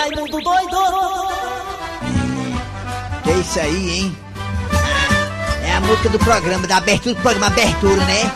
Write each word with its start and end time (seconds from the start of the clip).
Raimundo 0.00 0.40
doido! 0.40 0.76
Que 3.22 3.30
isso 3.32 3.60
aí, 3.60 3.90
hein? 3.98 4.16
É 5.62 5.74
a 5.76 5.80
música 5.82 6.08
do 6.08 6.18
programa, 6.18 6.66
da 6.66 6.78
abertura 6.78 7.14
do 7.14 7.20
programa 7.20 7.48
Abertura, 7.48 8.02
né? 8.06 8.32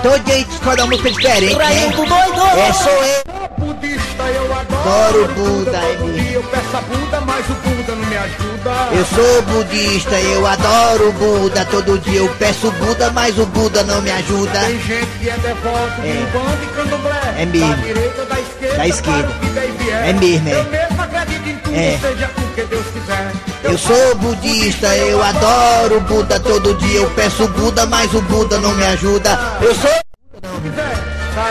Todo 0.00 0.20
dia 0.20 0.34
a 0.34 0.38
gente 0.38 0.52
escolhe 0.52 0.80
uma 0.80 0.86
música 0.86 1.10
diferente, 1.10 1.56
né? 1.56 1.64
Raimundo 1.64 1.96
doido! 2.06 2.42
É, 2.56 2.72
sou 2.72 2.92
eu. 2.92 3.66
budista 3.66 4.22
eu 4.22 4.54
adoro. 4.54 5.28
Buda, 5.34 5.76
é 5.76 5.96
Todo 5.96 6.06
mesmo. 6.06 6.22
dia 6.22 6.32
eu 6.34 6.42
peço 6.44 6.76
a 6.76 6.80
Buda, 6.82 7.20
mas 7.22 7.46
o 7.50 7.54
Buda 7.54 7.94
não 7.96 8.06
me 8.06 8.16
ajuda. 8.16 8.88
Eu 8.92 9.04
sou 9.06 9.42
budista, 9.42 10.20
eu 10.20 10.46
adoro 10.46 11.08
o 11.08 11.12
Buda. 11.12 11.64
Todo 11.64 11.98
dia 11.98 12.20
eu 12.20 12.28
peço 12.38 12.70
Buda, 12.70 13.10
mas 13.10 13.36
o 13.38 13.46
Buda 13.46 13.82
não 13.82 14.00
me 14.02 14.10
ajuda. 14.12 14.60
Tem 14.60 14.80
gente 14.82 15.07
que 15.18 15.28
é 15.28 15.36
devoto 15.38 16.00
É. 16.00 16.12
de 16.12 16.64
e 16.64 16.66
Candomblé. 16.74 17.34
É 17.36 17.46
mesmo. 17.46 17.68
Da 17.68 17.82
direita 17.82 18.24
da 18.24 18.40
esquerda. 18.40 18.76
Da 18.76 18.86
esquerda. 18.88 19.22
para 19.24 19.36
o 19.36 19.40
que 19.40 19.46
der 19.48 19.72
vier. 19.72 20.08
É 20.08 20.12
mesmo, 20.12 20.48
é. 20.48 20.52
Eu 20.54 20.64
mesmo 20.64 21.02
acredito 21.02 21.48
em 21.48 21.56
tudo, 21.56 21.76
É. 21.76 21.98
seja 22.00 22.30
o 22.36 22.54
que 22.54 22.62
Deus 22.62 22.86
quiser. 22.92 23.32
Eu 23.64 23.78
sou 23.78 24.14
budista, 24.16 24.96
eu 24.96 25.22
adoro 25.22 25.96
o 25.98 26.00
Buda. 26.00 26.40
Todo 26.40 26.74
dia 26.74 26.98
eu 27.00 27.10
peço 27.10 27.48
Buda, 27.48 27.86
mas 27.86 28.12
o 28.14 28.22
Buda 28.22 28.58
não 28.58 28.74
me 28.74 28.84
ajuda. 28.86 29.38
Eu 29.60 29.74
sou. 29.74 29.90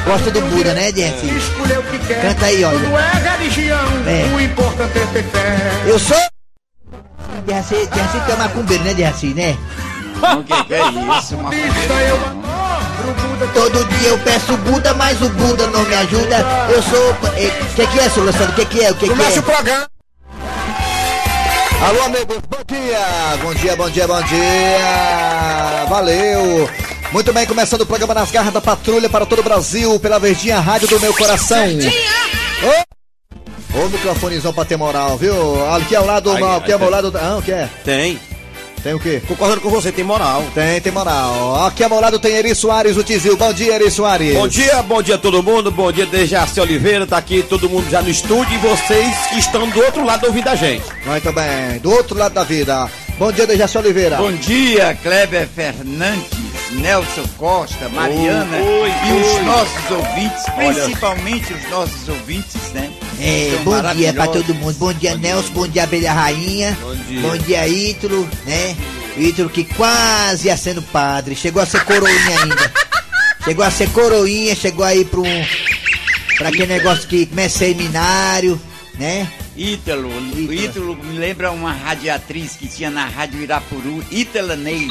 Gosta 0.06 0.32
do 0.32 0.42
Buda, 0.42 0.74
né, 0.74 0.92
Jeff? 0.92 1.26
Escolher 1.28 1.80
o 1.80 1.84
que 1.84 2.00
quer. 2.00 2.22
Canta 2.22 2.46
aí, 2.46 2.64
olha. 2.64 2.80
Tudo 2.80 2.98
é 2.98 3.38
religião. 3.38 3.88
É. 4.06 4.36
O 4.36 4.40
importante 4.42 4.98
é 4.98 5.06
ter 5.14 5.24
fé. 5.24 5.56
Eu 5.86 6.00
sou. 6.00 6.18
Derraci, 7.46 7.88
Derraci 7.94 8.20
tu 8.26 8.32
é 8.32 8.36
macumbeiro, 8.36 8.84
né, 8.84 8.94
Derraci, 8.94 9.28
né? 9.28 9.58
O 10.38 10.44
que, 10.44 10.64
que 10.66 10.74
é 10.74 10.82
isso, 11.18 11.38
mano? 11.38 12.47
O 13.08 13.14
Buda 13.14 13.48
Todo 13.54 13.86
dia 13.86 14.10
eu 14.10 14.20
peço 14.20 14.58
Buda, 14.58 14.94
mas 14.96 15.22
o 15.22 15.30
Buda 15.30 15.68
não 15.68 15.82
me 15.84 15.96
ajuda. 15.96 16.46
Eu 16.70 16.84
sou. 16.84 17.12
O 17.12 17.76
que, 17.76 17.88
que 17.88 18.00
é, 18.00 18.10
seu 18.10 18.24
Luciano? 18.24 18.52
O 18.52 18.56
que, 18.56 18.66
que 18.66 18.84
é? 18.84 18.92
O 18.92 18.96
que, 18.96 19.06
que 19.06 19.10
Começa 19.10 19.40
o 19.40 19.40
é? 19.40 19.42
programa. 19.42 19.88
Alô, 21.88 22.04
amigos, 22.04 22.38
bom 22.50 22.64
dia! 22.68 23.00
Bom 23.42 23.54
dia, 23.54 23.76
bom 23.76 23.90
dia, 23.90 24.08
bom 24.08 24.22
dia! 24.24 25.86
Valeu! 25.88 26.70
Muito 27.14 27.32
bem, 27.32 27.46
começando 27.46 27.82
o 27.82 27.86
programa 27.86 28.16
Nas 28.16 28.32
Garras 28.32 28.52
da 28.52 28.60
Patrulha 28.60 29.08
para 29.10 29.26
todo 29.26 29.40
o 29.40 29.44
Brasil, 29.44 29.98
pela 30.00 30.20
Verdinha 30.20 30.60
Rádio 30.60 30.88
do 30.88 31.00
Meu 31.00 31.14
Coração. 31.14 31.66
Ô, 33.74 33.80
Ô 33.80 33.90
microfonezão 33.90 34.52
pra 34.52 34.66
ter 34.66 34.76
moral, 34.76 35.18
viu? 35.18 35.36
Aqui 35.76 35.96
ao 35.96 36.06
lado, 36.06 36.32
Ai, 36.32 36.38
aqui 36.58 36.72
ao 36.74 36.80
ai, 36.80 36.84
meu 36.84 36.90
lado. 36.90 37.14
Ah, 37.16 37.38
o 37.38 37.42
que 37.42 37.52
é? 37.52 37.70
Tem. 37.86 38.20
Tem 38.84 38.94
o 38.94 39.00
quê? 39.00 39.22
Concordando 39.28 39.62
com 39.62 39.70
você, 39.70 39.92
tem 39.92 40.04
moral. 40.04 40.44
Tem, 40.54 40.80
tem 40.80 40.92
moral. 40.92 41.66
Aqui 41.66 41.84
ao 41.84 41.90
meu 41.90 42.00
lado 42.00 42.20
tem 42.20 42.36
Eri 42.36 42.54
Soares, 42.56 42.96
o 42.96 43.04
Tizil. 43.04 43.36
Bom 43.36 43.52
dia, 43.52 43.76
Eri 43.76 43.90
Soares. 43.92 44.34
Bom 44.34 44.48
dia, 44.48 44.82
bom 44.84 45.02
dia 45.02 45.16
a 45.16 45.18
todo 45.18 45.44
mundo, 45.44 45.72
bom 45.72 45.92
dia 45.92 46.06
Dejaci 46.06 46.60
Oliveira, 46.60 47.06
tá 47.06 47.18
aqui 47.18 47.44
todo 47.44 47.70
mundo 47.70 47.90
já 47.90 48.02
no 48.02 48.10
estúdio 48.10 48.54
e 48.54 48.58
vocês 48.58 49.16
que 49.28 49.40
estão 49.40 49.68
do 49.70 49.80
outro 49.82 50.06
lado 50.06 50.26
ouvindo 50.26 50.48
a 50.48 50.56
gente. 50.56 50.86
Muito 51.06 51.32
bem, 51.34 51.80
do 51.82 51.92
outro 51.92 52.18
lado 52.18 52.34
da 52.34 52.44
vida. 52.44 52.90
Bom 53.18 53.32
dia, 53.32 53.48
Dejaci 53.48 53.78
Oliveira. 53.78 54.18
Bom 54.18 54.32
dia, 54.32 54.98
Kleber 55.02 55.48
Fernandes, 55.48 56.30
Nelson 56.72 57.26
Costa, 57.38 57.90
Mariana 57.90 58.58
Oi, 58.58 58.90
e 58.90 59.12
oi. 59.14 59.22
os 59.22 59.46
nossos 59.46 59.92
ouvintes, 59.92 60.44
Olha. 60.58 60.74
principalmente 60.74 61.54
os 61.54 61.70
nossos 61.70 62.10
ouvintes, 62.10 62.72
né? 62.74 62.92
É, 63.20 63.58
bom 63.64 63.82
dia 63.96 64.14
pra 64.14 64.28
todo 64.28 64.54
mundo. 64.56 64.76
Bom 64.78 64.94
dia, 64.94 65.16
Nelson. 65.18 65.54
Bom 65.54 65.68
dia, 65.68 65.84
Abelha 65.84 66.14
Rainha. 66.14 66.78
Bom 66.82 66.96
dia. 66.96 67.22
Bom 67.22 67.38
dia, 67.38 67.68
Ítalo, 67.68 68.30
né? 68.46 68.76
Ítalo 69.18 69.50
que 69.50 69.64
quase 69.64 70.48
ia 70.48 70.58
sendo 70.58 70.82
padre. 70.82 71.36
Chegou 71.36 71.62
a 71.62 71.66
ser 71.66 71.84
coroinha 71.84 72.40
ainda. 72.42 72.72
Chegou 73.44 73.64
a 73.64 73.72
ser 73.72 73.90
coroinha, 73.92 74.54
chegou 74.54 74.84
aí 74.86 75.06
pra 75.06 75.22
um. 75.22 75.46
Pra 76.38 76.50
aquele 76.50 76.68
negócio 76.68 77.08
que 77.08 77.26
começa 77.26 77.60
seminário, 77.60 78.60
né? 78.96 79.26
Ítalo, 79.56 80.10
Ítalo. 80.10 80.48
o 80.50 80.54
Ítalo 80.54 80.96
me 80.98 81.18
lembra 81.18 81.50
uma 81.52 81.72
radiatriz 81.72 82.58
que 82.58 82.68
tinha 82.68 82.92
na 82.92 83.06
Rádio 83.06 83.42
Irapuru, 83.42 84.04
Ítala 84.12 84.58
Ney. 84.58 84.86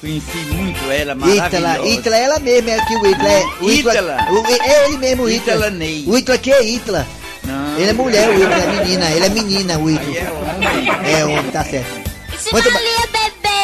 Conheci 0.00 0.36
muito 0.52 0.90
ela, 0.90 1.14
maravilhosa. 1.14 1.86
Ítala, 1.88 2.16
ela 2.16 2.38
mesma 2.38 2.70
é 2.70 2.78
aqui 2.78 2.94
o 2.96 3.06
Ítala. 3.06 3.28
É, 3.28 3.44
o 3.60 3.70
Ítala. 3.70 4.16
o- 4.30 4.46
é 4.46 4.84
ele 4.88 4.98
mesmo, 4.98 5.22
o 5.24 5.30
Ítala. 5.30 5.56
Ítala 5.58 5.70
Ney. 5.70 6.04
O 6.06 6.18
Ítala 6.18 6.36
aqui 6.36 6.52
é 6.52 6.62
Ítala. 6.64 7.06
Não, 7.44 7.78
Ele 7.78 7.90
é 7.90 7.92
mulher, 7.92 8.28
o 8.28 8.34
Ítala 8.42 8.62
é 8.62 8.66
menina. 8.66 9.10
Ele 9.10 9.26
é 9.26 9.28
menina, 9.28 9.78
o 9.78 9.86
aí 9.88 9.94
Ítala. 9.94 10.16
é 10.16 10.30
homem. 10.30 11.12
É 11.18 11.24
homem, 11.24 11.50
tá 11.50 11.64
certo. 11.64 12.06
Muito 12.52 12.70
bem. 12.70 12.96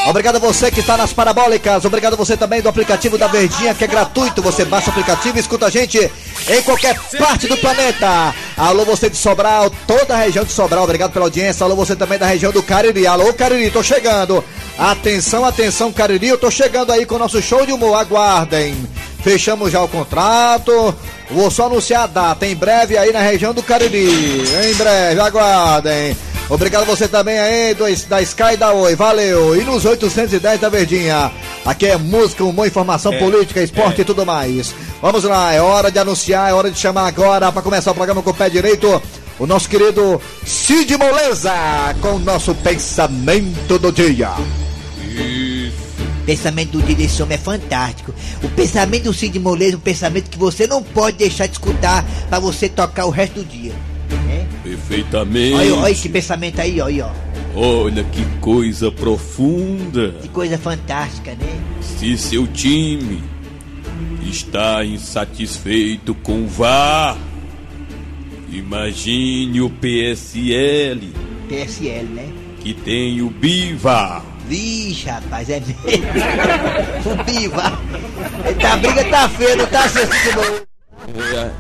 Obrigado 0.09 0.35
a 0.35 0.39
você 0.41 0.69
que 0.69 0.81
está 0.81 0.97
nas 0.97 1.13
parabólicas. 1.13 1.85
Obrigado 1.85 2.15
a 2.15 2.17
você 2.17 2.37
também 2.37 2.61
do 2.61 2.69
aplicativo 2.69 3.17
da 3.17 3.29
Verdinha, 3.29 3.73
que 3.73 3.85
é 3.85 3.87
gratuito. 3.87 4.43
Você 4.43 4.65
baixa 4.65 4.89
o 4.89 4.91
aplicativo 4.91 5.37
e 5.37 5.41
escuta 5.41 5.67
a 5.67 5.71
gente 5.71 5.97
em 6.49 6.63
qualquer 6.63 6.99
parte 7.19 7.47
do 7.47 7.57
planeta. 7.57 8.35
Alô, 8.57 8.85
você 8.85 9.09
de 9.09 9.17
Sobral, 9.17 9.71
toda 9.87 10.15
a 10.15 10.17
região 10.19 10.45
de 10.45 10.51
Sobral. 10.51 10.83
Obrigado 10.83 11.13
pela 11.13 11.27
audiência. 11.27 11.63
Alô, 11.63 11.77
você 11.77 11.95
também 11.95 12.19
da 12.19 12.27
região 12.27 12.51
do 12.51 12.65
Cariri. 12.65 13.07
Alô, 13.07 13.33
Cariri, 13.33 13.71
tô 13.71 13.81
chegando. 13.81 14.45
Atenção, 14.79 15.45
atenção, 15.45 15.93
Cariri. 15.93 16.29
Eu 16.29 16.39
tô 16.39 16.51
chegando 16.51 16.93
aí 16.93 17.05
com 17.05 17.17
o 17.17 17.19
nosso 17.19 17.41
show 17.43 17.65
de 17.67 17.73
humor. 17.73 17.95
Aguardem. 17.95 18.75
Fechamos 19.23 19.71
já 19.71 19.83
o 19.83 19.89
contrato. 19.89 20.95
Vou 21.31 21.51
só 21.51 21.67
anunciar 21.67 22.05
a 22.05 22.07
data. 22.07 22.47
Em 22.47 22.55
breve 22.55 22.97
aí 22.97 23.13
na 23.13 23.21
região 23.21 23.55
do 23.55 23.63
Cariri. 23.63 24.43
Em 24.71 24.75
breve, 24.75 25.21
aguardem. 25.21 26.17
Obrigado 26.49 26.85
você 26.85 27.09
também 27.09 27.39
aí 27.39 27.75
do, 27.75 27.85
da 28.09 28.21
Sky 28.21 28.55
e 28.55 28.57
da 28.57 28.73
Oi, 28.73 28.95
valeu. 28.95 29.57
E 29.57 29.65
nos 29.65 29.85
810 29.85 30.61
da 30.61 30.69
Verdinha. 30.69 31.31
Aqui 31.65 31.87
é 31.87 31.97
música, 31.97 32.45
humor, 32.45 32.67
informação 32.67 33.17
política, 33.19 33.63
esporte 33.63 34.01
e 34.03 34.05
tudo 34.05 34.27
mais. 34.27 34.75
Vamos 35.01 35.25
lá, 35.25 35.53
é 35.53 35.61
hora 35.61 35.91
de 35.91 35.99
anunciar, 35.99 36.51
é 36.51 36.53
hora 36.53 36.71
de 36.71 36.79
chamar 36.79 37.07
agora 37.07 37.51
para 37.51 37.63
começar 37.63 37.93
o 37.93 37.95
programa 37.95 38.23
com 38.23 38.31
o 38.31 38.35
pé 38.35 38.51
direito. 38.51 39.01
O 39.39 39.47
nosso 39.47 39.69
querido 39.69 40.21
Cid 40.45 40.97
Moleza 40.99 41.53
com 42.01 42.17
o 42.17 42.19
nosso 42.19 42.55
pensamento 42.57 43.79
do 43.79 43.91
dia. 43.91 44.31
O 46.23 46.25
pensamento 46.25 46.79
do 46.79 46.83
dia 46.83 46.95
desse 46.95 47.21
homem 47.21 47.35
é 47.35 47.39
fantástico. 47.39 48.15
O 48.45 48.49
pensamento 48.51 49.05
do 49.05 49.13
Cid 49.13 49.37
Moleza 49.41 49.75
é 49.75 49.77
um 49.77 49.81
pensamento 49.81 50.31
que 50.31 50.39
você 50.39 50.69
não 50.69 50.81
pode 50.81 51.17
deixar 51.17 51.47
de 51.47 51.55
escutar 51.55 52.05
pra 52.29 52.39
você 52.39 52.69
tocar 52.69 53.07
o 53.07 53.11
resto 53.11 53.43
do 53.43 53.45
dia. 53.45 53.73
né? 54.29 54.47
Perfeitamente. 54.63 55.55
Olha, 55.55 55.75
olha 55.75 55.91
esse 55.91 56.09
pensamento 56.09 56.61
aí, 56.61 56.81
olha, 56.81 57.07
ó. 57.07 57.33
Olha 57.55 58.05
que 58.05 58.25
coisa 58.41 58.91
profunda. 58.93 60.15
Que 60.23 60.29
coisa 60.29 60.57
fantástica, 60.57 61.33
né? 61.33 61.61
Se 61.81 62.17
seu 62.17 62.47
time 62.47 63.21
está 64.25 64.85
insatisfeito 64.85 66.15
com 66.15 66.45
o 66.45 66.47
VAR, 66.47 67.19
imagine 68.51 69.61
o 69.61 69.69
PSL 69.69 71.13
PSL, 71.49 72.05
né? 72.05 72.29
que 72.61 72.73
tem 72.73 73.21
o 73.21 73.29
BIVAR. 73.29 74.25
Vixe, 74.49 75.09
rapaz, 75.09 75.49
é 75.49 75.61
mesmo. 75.61 75.77
o 77.07 77.25
Biva. 77.25 77.79
Eita, 78.47 78.69
a 78.69 78.77
briga 78.77 79.05
tá 79.05 79.29
feia, 79.29 79.57
não 79.57 79.67
tá 79.67 79.89
Cid 79.89 80.09
Moleza? 80.35 81.53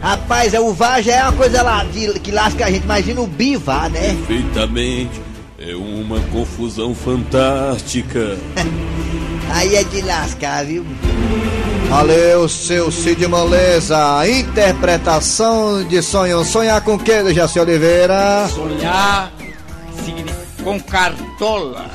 Rapaz, 0.00 0.54
é, 0.54 0.60
o 0.60 0.72
VAR 0.72 1.02
já 1.02 1.14
é 1.14 1.22
uma 1.24 1.32
coisa 1.32 1.62
lá 1.62 1.84
de, 1.84 2.18
que 2.20 2.30
lasca 2.30 2.66
a 2.66 2.70
gente. 2.70 2.84
Imagina 2.84 3.20
o 3.20 3.26
Biva, 3.26 3.88
né? 3.88 4.14
Perfeitamente. 4.26 5.20
É 5.58 5.74
uma 5.74 6.20
confusão 6.32 6.94
fantástica. 6.94 8.38
Aí 9.50 9.74
é 9.74 9.82
de 9.82 10.02
lascar, 10.02 10.64
viu? 10.64 10.86
Valeu, 11.88 12.48
seu 12.48 12.92
Cid 12.92 13.26
Moleza. 13.26 13.98
Interpretação 14.28 15.82
de 15.84 16.00
sonho. 16.02 16.44
Sonhar 16.44 16.80
com 16.82 16.94
o 16.94 16.98
que, 16.98 17.32
Jaci 17.32 17.58
Oliveira? 17.58 18.46
Sonhar 18.48 19.32
com 20.62 20.78
cartola. 20.80 21.90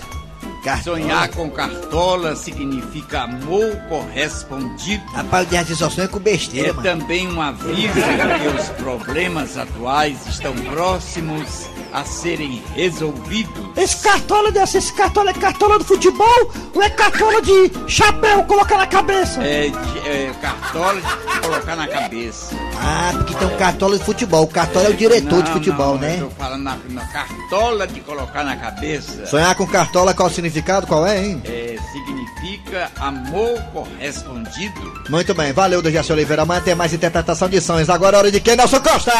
Cartola. 0.64 0.98
Sonhar 0.98 1.28
com 1.30 1.50
cartola 1.50 2.36
significa 2.36 3.24
amor 3.24 3.76
correspondido. 3.90 5.04
Rapaz, 5.12 5.48
o 5.48 5.64
de 5.66 5.76
só 5.76 5.90
sonha 5.90 6.08
com 6.08 6.20
besteira, 6.20 6.70
É 6.70 6.74
mano. 6.74 6.84
também 6.84 7.28
um 7.28 7.42
aviso 7.42 7.94
que 7.94 8.48
os 8.62 8.70
problemas 8.82 9.58
atuais 9.58 10.26
estão 10.28 10.54
próximos 10.54 11.68
a 11.94 12.04
serem 12.04 12.62
resolvidos. 12.76 13.64
Esse 13.78 13.98
cartola 13.98 14.52
dessa, 14.52 14.78
esse 14.78 14.92
cartola 14.94 15.30
é 15.30 15.34
cartola 15.34 15.78
do 15.78 15.86
futebol 15.86 16.52
ou 16.74 16.82
é 16.82 16.90
cartola 16.90 17.42
de 17.42 17.72
chapéu 17.88 18.44
colocar 18.44 18.78
na 18.78 18.88
cabeça? 18.88 19.42
É, 19.44 19.70
de- 19.70 20.00
é 20.10 20.34
cartola 20.42 21.00
de 21.00 21.40
colocar 21.42 21.76
na 21.76 21.88
cabeça. 21.88 22.56
Ah, 22.82 23.12
porque 23.18 23.36
tem 23.36 23.48
um 23.48 23.58
cartola 23.58 23.98
de 23.98 24.04
futebol. 24.04 24.44
O 24.44 24.48
cartola 24.48 24.88
é 24.88 24.90
o 24.90 24.94
diretor 24.96 25.42
de 25.44 25.50
Não, 25.50 25.58
futebol, 25.58 25.94
não, 25.94 26.00
né? 26.02 26.18
Eu 26.20 26.30
tô 26.30 26.36
falando 26.36 26.64
na, 26.64 26.78
na 26.90 27.06
cartola 27.08 27.88
de 27.88 28.00
colocar 28.02 28.44
na 28.44 28.56
cabeça. 28.58 29.26
Sonhar 29.28 29.54
com 29.56 29.66
cartola, 29.68 30.14
qual 30.14 30.28
o 30.30 30.32
significado? 30.32 30.88
Qual 30.88 31.06
é, 31.06 31.24
hein? 31.24 31.42
É, 31.46 31.78
significa 31.92 32.92
amor 33.00 33.62
correspondido. 33.72 35.04
Muito 35.10 35.34
bem, 35.34 35.54
valeu, 35.54 35.82
Dejaci 35.82 36.12
Oliveira. 36.12 36.42
Amanhã 36.42 36.62
tem 36.62 36.76
mais 36.76 36.94
interpretação 36.94 37.48
de 37.48 37.62
sonhos. 37.62 37.90
Agora 37.90 38.18
é 38.18 38.20
hora 38.20 38.32
de 38.32 38.40
quem? 38.40 38.56
Nelson 38.56 38.80
Costa! 38.82 39.12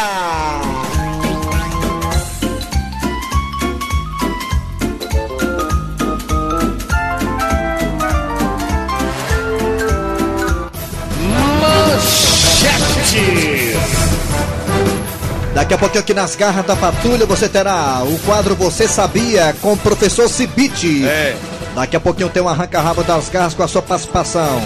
Daqui 15.54 15.74
a 15.74 15.78
pouquinho 15.78 16.02
aqui 16.02 16.14
nas 16.14 16.36
garras 16.36 16.66
da 16.66 16.76
patrulha 16.76 17.26
você 17.28 17.48
terá 17.48 18.02
o 18.04 18.18
quadro 18.26 18.56
Você 18.56 18.88
Sabia 18.88 19.56
com 19.62 19.74
o 19.74 19.78
professor 19.78 20.28
Cibite. 20.28 21.06
É. 21.06 21.36
Daqui 21.76 21.96
a 21.96 22.00
pouquinho 22.00 22.30
tem 22.30 22.42
um 22.42 22.50
arranca-rabo 22.50 23.04
das 23.04 23.30
garras 23.30 23.54
com 23.54 23.62
a 23.62 23.68
sua 23.68 23.82
participação. 23.82 24.62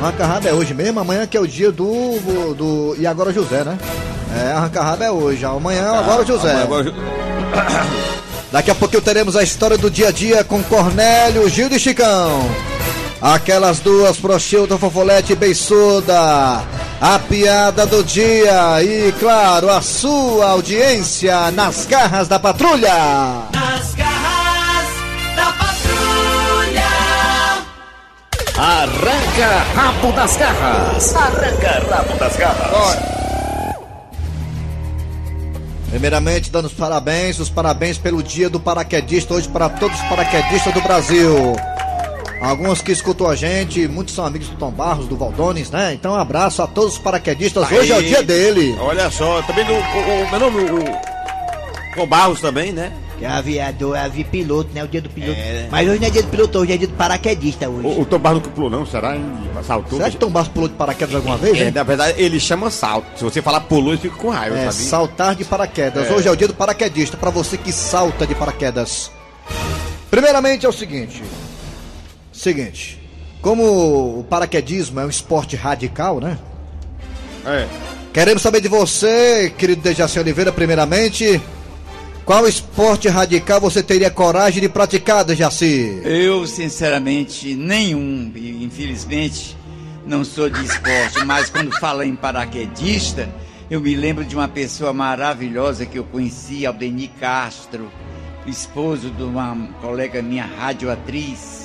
Arranca-rabo 0.00 0.48
é 0.48 0.52
hoje 0.52 0.74
mesmo, 0.74 1.00
amanhã 1.00 1.26
que 1.26 1.36
é 1.36 1.40
o 1.40 1.46
dia 1.46 1.72
do, 1.72 2.54
do. 2.54 2.96
E 2.98 3.06
agora 3.06 3.32
José, 3.32 3.64
né? 3.64 3.78
É, 4.36 4.52
arranca-rabo 4.52 5.02
é 5.02 5.10
hoje. 5.10 5.44
Amanhã 5.44 5.90
agora 5.90 6.24
José. 6.24 6.62
Agora, 6.62 6.92
Daqui 8.52 8.70
a 8.70 8.74
pouquinho 8.74 9.02
teremos 9.02 9.36
a 9.36 9.42
história 9.42 9.76
do 9.76 9.90
dia 9.90 10.08
a 10.08 10.10
dia 10.10 10.44
com 10.44 10.62
Cornélio, 10.62 11.48
Gil 11.48 11.68
e 11.68 11.78
Chicão. 11.78 12.48
Aquelas 13.20 13.80
duas 13.80 14.16
prochilda, 14.16 14.78
fofolete 14.78 15.32
e 15.32 15.36
beiçuda. 15.36 16.62
A 17.00 17.16
piada 17.16 17.86
do 17.86 18.02
dia 18.02 18.82
e, 18.82 19.12
claro, 19.20 19.70
a 19.70 19.80
sua 19.80 20.50
audiência 20.50 21.48
nas 21.52 21.86
garras 21.86 22.26
da 22.26 22.40
patrulha. 22.40 22.92
Nas 23.54 23.94
garras 23.94 24.88
da 25.36 25.52
patrulha. 25.52 26.88
Arranca 28.56 29.64
rabo 29.76 30.10
das 30.10 30.36
garras. 30.36 31.14
Arranca 31.14 31.86
rabo 31.88 32.18
das 32.18 32.36
garras. 32.36 32.98
Primeiramente, 35.90 36.50
dando 36.50 36.64
os 36.64 36.74
parabéns, 36.74 37.38
os 37.38 37.48
parabéns 37.48 37.96
pelo 37.96 38.24
dia 38.24 38.50
do 38.50 38.58
paraquedista, 38.58 39.34
hoje 39.34 39.48
para 39.48 39.68
todos 39.68 39.96
os 39.96 40.08
paraquedistas 40.08 40.74
do 40.74 40.80
Brasil. 40.80 41.54
Alguns 42.40 42.80
que 42.80 42.92
escutou 42.92 43.28
a 43.28 43.34
gente, 43.34 43.88
muitos 43.88 44.14
são 44.14 44.24
amigos 44.24 44.48
do 44.48 44.56
Tom 44.56 44.70
Barros, 44.70 45.06
do 45.08 45.16
Valdones, 45.16 45.70
né? 45.70 45.92
Então, 45.92 46.12
um 46.12 46.16
abraço 46.16 46.62
a 46.62 46.66
todos 46.68 46.92
os 46.94 46.98
paraquedistas, 46.98 47.70
hoje 47.70 47.90
é 47.90 47.96
o 47.96 47.98
Aí. 47.98 48.06
dia 48.06 48.22
dele. 48.22 48.76
Olha 48.80 49.10
só, 49.10 49.42
também 49.42 49.64
do. 49.64 49.72
O, 49.72 49.76
o, 49.76 50.30
meu 50.30 50.40
nome, 50.40 50.62
o. 50.70 51.96
Com 51.96 52.06
Barros 52.06 52.40
também, 52.40 52.70
né? 52.70 52.92
Que 53.18 53.24
é 53.24 53.28
aviador, 53.28 53.96
é 53.96 54.00
avipiloto, 54.02 54.70
né? 54.72 54.84
O 54.84 54.86
dia 54.86 55.02
do 55.02 55.10
piloto. 55.10 55.36
É. 55.36 55.66
Mas 55.68 55.88
hoje 55.88 55.98
não 55.98 56.06
é 56.06 56.10
dia 56.10 56.22
do 56.22 56.28
piloto, 56.28 56.58
hoje 56.60 56.72
é 56.72 56.76
dia 56.76 56.86
do 56.86 56.94
paraquedista 56.94 57.68
hoje. 57.68 57.88
O, 57.88 58.02
o 58.02 58.06
Tom 58.06 58.18
Barros 58.20 58.38
nunca 58.40 58.50
pulou, 58.54 58.70
não? 58.70 58.86
Será? 58.86 59.16
Hein? 59.16 59.24
Saltou? 59.66 59.98
Será 59.98 60.08
que 60.08 60.16
Tom 60.16 60.30
Barros 60.30 60.48
pulou 60.48 60.68
de 60.68 60.74
paraquedas 60.76 61.16
alguma 61.16 61.36
vez, 61.36 61.58
É, 61.60 61.72
na 61.72 61.82
verdade, 61.82 62.22
ele 62.22 62.38
chama 62.38 62.70
salto. 62.70 63.04
Se 63.16 63.24
você 63.24 63.42
falar 63.42 63.62
pulou, 63.62 63.88
ele 63.94 64.00
fica 64.00 64.14
com 64.14 64.28
raiva, 64.28 64.56
É, 64.56 64.70
sabe? 64.70 64.84
saltar 64.88 65.34
de 65.34 65.44
paraquedas. 65.44 66.08
É. 66.08 66.14
Hoje 66.14 66.28
é 66.28 66.30
o 66.30 66.36
dia 66.36 66.46
do 66.46 66.54
paraquedista, 66.54 67.16
para 67.16 67.30
você 67.30 67.58
que 67.58 67.72
salta 67.72 68.24
de 68.24 68.36
paraquedas. 68.36 69.10
Primeiramente 70.08 70.64
é 70.64 70.68
o 70.68 70.72
seguinte. 70.72 71.20
Seguinte. 72.38 72.96
Como 73.42 74.20
o 74.20 74.22
paraquedismo 74.22 75.00
é 75.00 75.04
um 75.04 75.08
esporte 75.08 75.56
radical, 75.56 76.20
né? 76.20 76.38
É. 77.44 77.66
Queremos 78.12 78.42
saber 78.42 78.60
de 78.60 78.68
você, 78.68 79.52
querido 79.58 79.82
Dejaci 79.82 80.20
Oliveira, 80.20 80.52
primeiramente. 80.52 81.40
Qual 82.24 82.46
esporte 82.46 83.08
radical 83.08 83.60
você 83.60 83.82
teria 83.82 84.08
coragem 84.08 84.60
de 84.60 84.68
praticar, 84.68 85.24
Dejaci? 85.24 86.00
Eu, 86.04 86.46
sinceramente, 86.46 87.56
nenhum. 87.56 88.30
Infelizmente, 88.36 89.56
não 90.06 90.24
sou 90.24 90.48
de 90.48 90.64
esporte, 90.64 91.24
mas 91.24 91.50
quando 91.50 91.76
fala 91.80 92.06
em 92.06 92.14
paraquedista, 92.14 93.28
eu 93.68 93.80
me 93.80 93.96
lembro 93.96 94.24
de 94.24 94.36
uma 94.36 94.46
pessoa 94.46 94.92
maravilhosa 94.92 95.84
que 95.84 95.98
eu 95.98 96.04
conheci, 96.04 96.64
Aldeni 96.64 97.08
Castro, 97.08 97.90
esposo 98.46 99.10
de 99.10 99.24
uma 99.24 99.56
colega 99.80 100.22
minha, 100.22 100.46
radioatriz, 100.46 101.57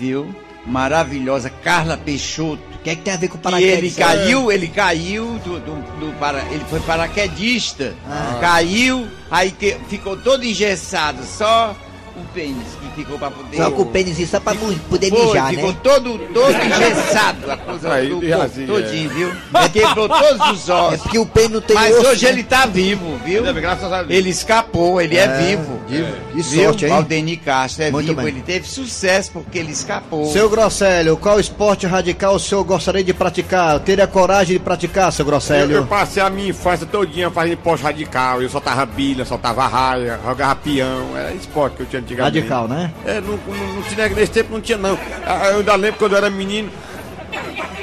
viu? 0.00 0.34
Maravilhosa, 0.66 1.50
Carla 1.50 1.96
Peixoto. 1.96 2.62
O 2.74 2.82
que 2.82 2.90
é 2.90 2.94
que 2.96 3.02
tem 3.02 3.12
a 3.12 3.16
ver 3.18 3.28
com 3.28 3.36
paraquedas? 3.38 3.78
ele 3.78 3.90
caiu, 3.90 4.50
ele 4.52 4.68
caiu 4.68 5.38
do, 5.44 5.60
do, 5.60 5.74
do 6.00 6.18
para, 6.18 6.40
ele 6.50 6.64
foi 6.70 6.80
paraquedista, 6.80 7.94
Ah. 8.08 8.38
caiu, 8.40 9.06
aí 9.30 9.50
que- 9.50 9.76
ficou 9.88 10.16
todo 10.16 10.44
engessado, 10.44 11.22
só 11.24 11.76
o 12.20 12.24
pênis 12.34 12.66
que 12.80 13.02
ficou 13.02 13.18
para 13.18 13.30
poder. 13.30 13.56
Só 13.56 13.70
com 13.70 13.82
o 13.82 13.86
pênis 13.86 14.30
só 14.30 14.40
pra 14.40 14.54
poder 14.54 15.10
Foi, 15.10 15.26
mijar, 15.26 15.50
ficou 15.50 15.70
né? 15.72 15.76
todo, 15.82 16.18
todo 16.32 16.50
engessado, 16.64 17.50
a 17.50 17.56
coisa 17.56 17.92
Aí, 17.92 18.08
do 18.08 18.24
e 18.24 18.28
corpo 18.28 18.44
assim, 18.44 18.66
todinho, 18.66 19.10
viu? 19.10 19.28
Ele 19.54 19.68
quebrou 19.70 20.08
todos 20.08 20.50
os 20.52 20.68
É 20.68 20.72
ossos. 20.72 21.00
porque 21.02 21.18
o 21.18 21.26
pênis 21.26 21.50
não 21.50 21.60
tem 21.60 21.76
Mas 21.76 21.96
osso, 21.96 22.06
hoje 22.08 22.24
né? 22.24 22.30
ele 22.32 22.42
tá 22.44 22.66
vivo, 22.66 23.18
viu? 23.24 23.54
Graças 23.54 23.92
a 23.92 24.02
Deus. 24.02 24.10
Ele 24.18 24.30
escapou, 24.30 25.00
ele 25.00 25.16
é, 25.16 25.26
vivo. 25.38 25.80
De, 25.88 26.04
de 26.34 26.42
Viu? 26.50 26.64
sorte, 26.64 26.86
hein? 26.86 26.92
Aldeni 26.92 27.36
Castro 27.36 27.82
é 27.84 27.90
Muito 27.90 28.06
vivo, 28.08 28.20
bem. 28.20 28.28
ele 28.28 28.42
teve 28.42 28.66
sucesso 28.68 29.30
porque 29.32 29.58
ele 29.58 29.72
escapou. 29.72 30.26
Seu 30.32 30.48
Grosselio, 30.48 31.16
qual 31.16 31.40
esporte 31.40 31.86
radical 31.86 32.34
o 32.34 32.38
senhor 32.38 32.62
gostaria 32.64 33.02
de 33.02 33.12
praticar? 33.12 33.74
Eu 33.74 33.80
teria 33.80 34.06
coragem 34.06 34.56
de 34.56 34.62
praticar, 34.62 35.12
seu 35.12 35.24
Eu, 35.24 35.26
eu 35.26 35.30
Grosselio? 35.30 35.86
passei 35.86 36.22
a 36.22 36.30
minha 36.30 36.48
infância 36.50 36.86
todinha 36.86 37.30
fazendo 37.30 37.54
esporte 37.54 37.82
radical. 37.82 38.40
Eu 38.42 38.48
soltava 38.48 38.86
bilha, 38.86 39.24
soltava 39.24 39.66
raia, 39.66 40.20
jogava 40.24 40.54
peão. 40.56 41.16
Era 41.16 41.32
esporte 41.34 41.76
que 41.76 41.82
eu 41.82 41.86
tinha 41.86 42.02
antigamente. 42.14 42.38
Radical, 42.38 42.68
né? 42.68 42.90
É, 43.04 43.20
não, 43.20 43.38
não, 43.46 43.74
não 43.74 43.82
tinha, 43.82 44.08
nesse 44.08 44.32
tempo 44.32 44.52
não 44.52 44.60
tinha 44.60 44.78
não. 44.78 44.98
Ah, 45.26 45.48
Eu 45.50 45.58
ainda 45.58 45.74
lembro 45.76 45.98
quando 45.98 46.12
eu 46.12 46.18
era 46.18 46.30
menino, 46.30 46.70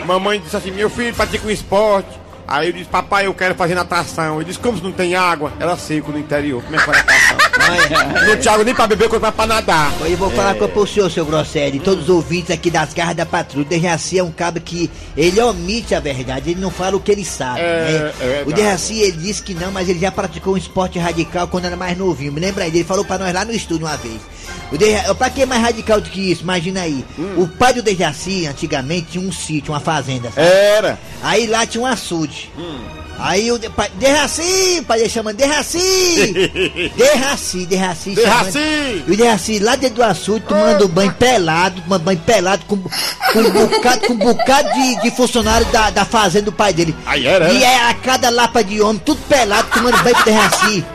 mamãe 0.06 0.40
disse 0.40 0.56
assim, 0.56 0.72
meu 0.72 0.90
filho 0.90 1.14
pratica 1.14 1.48
um 1.48 1.52
esporte. 1.52 2.10
Aí 2.48 2.68
eu 2.68 2.74
disse, 2.74 2.86
papai, 2.90 3.26
eu 3.26 3.34
quero 3.34 3.56
fazer 3.56 3.76
natação. 3.76 4.38
Ele 4.38 4.46
disse, 4.46 4.60
como 4.60 4.78
se 4.78 4.84
não 4.84 4.94
tem 4.94 5.16
água? 5.16 5.52
Era 5.60 5.76
seco 5.76 6.14
no 6.14 6.18
interior. 6.18 6.64
Como 6.64 6.76
é 6.76 6.80
que 6.80 6.86
foi 6.86 6.96
natação? 6.96 7.27
Não 7.68 8.54
água 8.54 8.64
nem 8.64 8.74
pra 8.74 8.88
beber, 8.88 9.10
quanto 9.10 9.22
mais 9.22 9.36
pra 9.36 9.46
nadar. 9.46 9.94
Eu 10.06 10.18
vou 10.18 10.30
falar 10.32 10.56
com 10.56 10.68
pro 10.68 10.88
senhor, 10.88 11.10
seu 11.12 11.26
Grosselio, 11.26 11.76
e 11.76 11.80
todos 11.80 12.04
os 12.06 12.10
ouvintes 12.10 12.52
aqui 12.52 12.70
das 12.70 12.94
garras 12.94 13.16
da 13.16 13.26
patrulha. 13.26 13.66
O 13.66 13.70
Dejaci 13.70 14.20
é 14.20 14.24
um 14.24 14.32
cabo 14.32 14.60
que 14.60 14.90
ele 15.16 15.42
omite 15.42 15.94
a 15.96 16.00
verdade, 16.00 16.52
ele 16.52 16.62
não 16.62 16.72
fala 16.72 16.96
o 16.96 17.00
que 17.00 17.12
ele 17.12 17.26
sabe, 17.26 17.60
É, 17.60 17.64
né? 17.64 18.14
é 18.22 18.44
o 18.46 18.52
Dejaci, 18.52 19.00
ele 19.00 19.18
disse 19.18 19.42
que 19.42 19.54
não, 19.54 19.72
mas 19.72 19.90
ele 19.90 20.00
já 20.00 20.12
praticou 20.12 20.54
um 20.54 20.58
esporte 20.58 20.98
radical 21.00 21.48
quando 21.48 21.66
era 21.66 21.76
mais 21.76 21.98
novinho. 21.98 22.32
Me 22.32 22.40
lembra 22.40 22.64
aí, 22.64 22.70
ele 22.70 22.84
falou 22.84 23.04
pra 23.06 23.18
nós 23.18 23.34
lá 23.34 23.44
no 23.46 23.52
estúdio 23.54 23.86
uma 23.88 23.98
vez. 23.98 24.20
O 24.72 24.78
Deja... 24.78 25.14
Pra 25.16 25.30
que 25.30 25.46
mais 25.46 25.62
radical 25.62 26.00
do 26.02 26.10
que 26.10 26.32
isso? 26.32 26.44
Imagina 26.44 26.82
aí. 26.82 27.04
Hum. 27.18 27.34
O 27.38 27.48
pai 27.48 27.74
do 27.74 27.82
Dejaci, 27.82 28.46
antigamente, 28.46 29.08
tinha 29.12 29.28
um 29.28 29.32
sítio, 29.32 29.74
uma 29.74 29.80
fazenda, 29.80 30.30
sabe? 30.32 30.48
Era. 30.48 31.00
Aí 31.22 31.48
lá 31.48 31.66
tinha 31.66 31.82
um 31.82 31.86
açude. 31.86 32.52
Hum. 32.58 33.07
Aí 33.20 33.52
o 33.52 33.58
de- 33.58 33.70
pai, 33.70 33.90
Derraci, 33.96 34.84
pai 34.88 35.00
dele 35.00 35.10
chamando 35.10 35.36
Derraci! 35.38 36.92
Derraci, 36.96 37.66
Derraci. 37.66 38.12
Derraci! 38.16 38.52
chamando- 38.52 39.04
E 39.08 39.12
o 39.12 39.18
Derraci 39.18 39.60
lá 39.60 39.76
dentro 39.76 39.96
do 39.98 40.04
açude 40.04 40.46
tomando 40.48 40.88
banho 40.88 41.12
pelado, 41.14 41.82
tomando 41.82 42.04
banho 42.04 42.20
pelado 42.20 42.64
com, 42.68 42.78
com 42.78 43.40
um 43.40 43.52
bocado, 43.68 44.02
com 44.08 44.14
um 44.14 44.18
bocado 44.18 44.72
de, 44.74 45.02
de 45.02 45.12
funcionário 45.12 45.66
da, 45.68 45.90
da 45.90 46.06
fazenda 46.06 46.46
do 46.46 46.52
pai 46.52 46.74
dele. 46.74 46.96
Aí 47.06 47.26
era, 47.26 47.50
E 47.52 47.64
era? 47.64 47.74
é 47.88 47.90
a 47.90 47.94
cada 47.96 48.30
lapa 48.30 48.64
de 48.64 48.80
homem, 48.82 49.02
tudo 49.04 49.20
pelado, 49.28 49.68
tomando 49.74 49.98
banho 50.04 50.16
com 50.16 50.24
Derraci. 50.24 50.86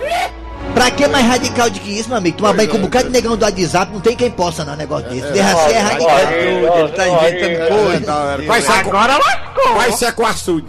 Pra 0.75 0.90
que 0.90 1.06
mais 1.08 1.26
radical 1.26 1.68
do 1.68 1.78
que 1.80 1.90
isso, 1.99 2.08
meu 2.08 2.16
amigo? 2.18 2.38
Tomar 2.38 2.54
banho 2.54 2.68
com 2.70 2.78
um 2.78 2.82
bocado 2.82 3.06
de 3.06 3.11
negão 3.12 3.37
do 3.37 3.44
WhatsApp, 3.44 3.92
não 3.92 4.00
tem 4.00 4.16
quem 4.16 4.30
possa 4.30 4.64
não, 4.64 4.75
negócio 4.75 5.08
desse. 5.11 5.30
Derraci 5.32 5.73
é 5.73 5.78
radical. 5.80 6.18
Ele 6.18 6.88
tá 6.92 7.08
inventando 7.08 7.68
coisa. 7.68 8.37
Vai 8.47 8.62
ser 8.62 8.73
agora 8.73 9.18
lascou. 9.18 9.75
Vai 9.75 9.92
ser 9.92 10.12
com 10.12 10.25
açude. 10.25 10.66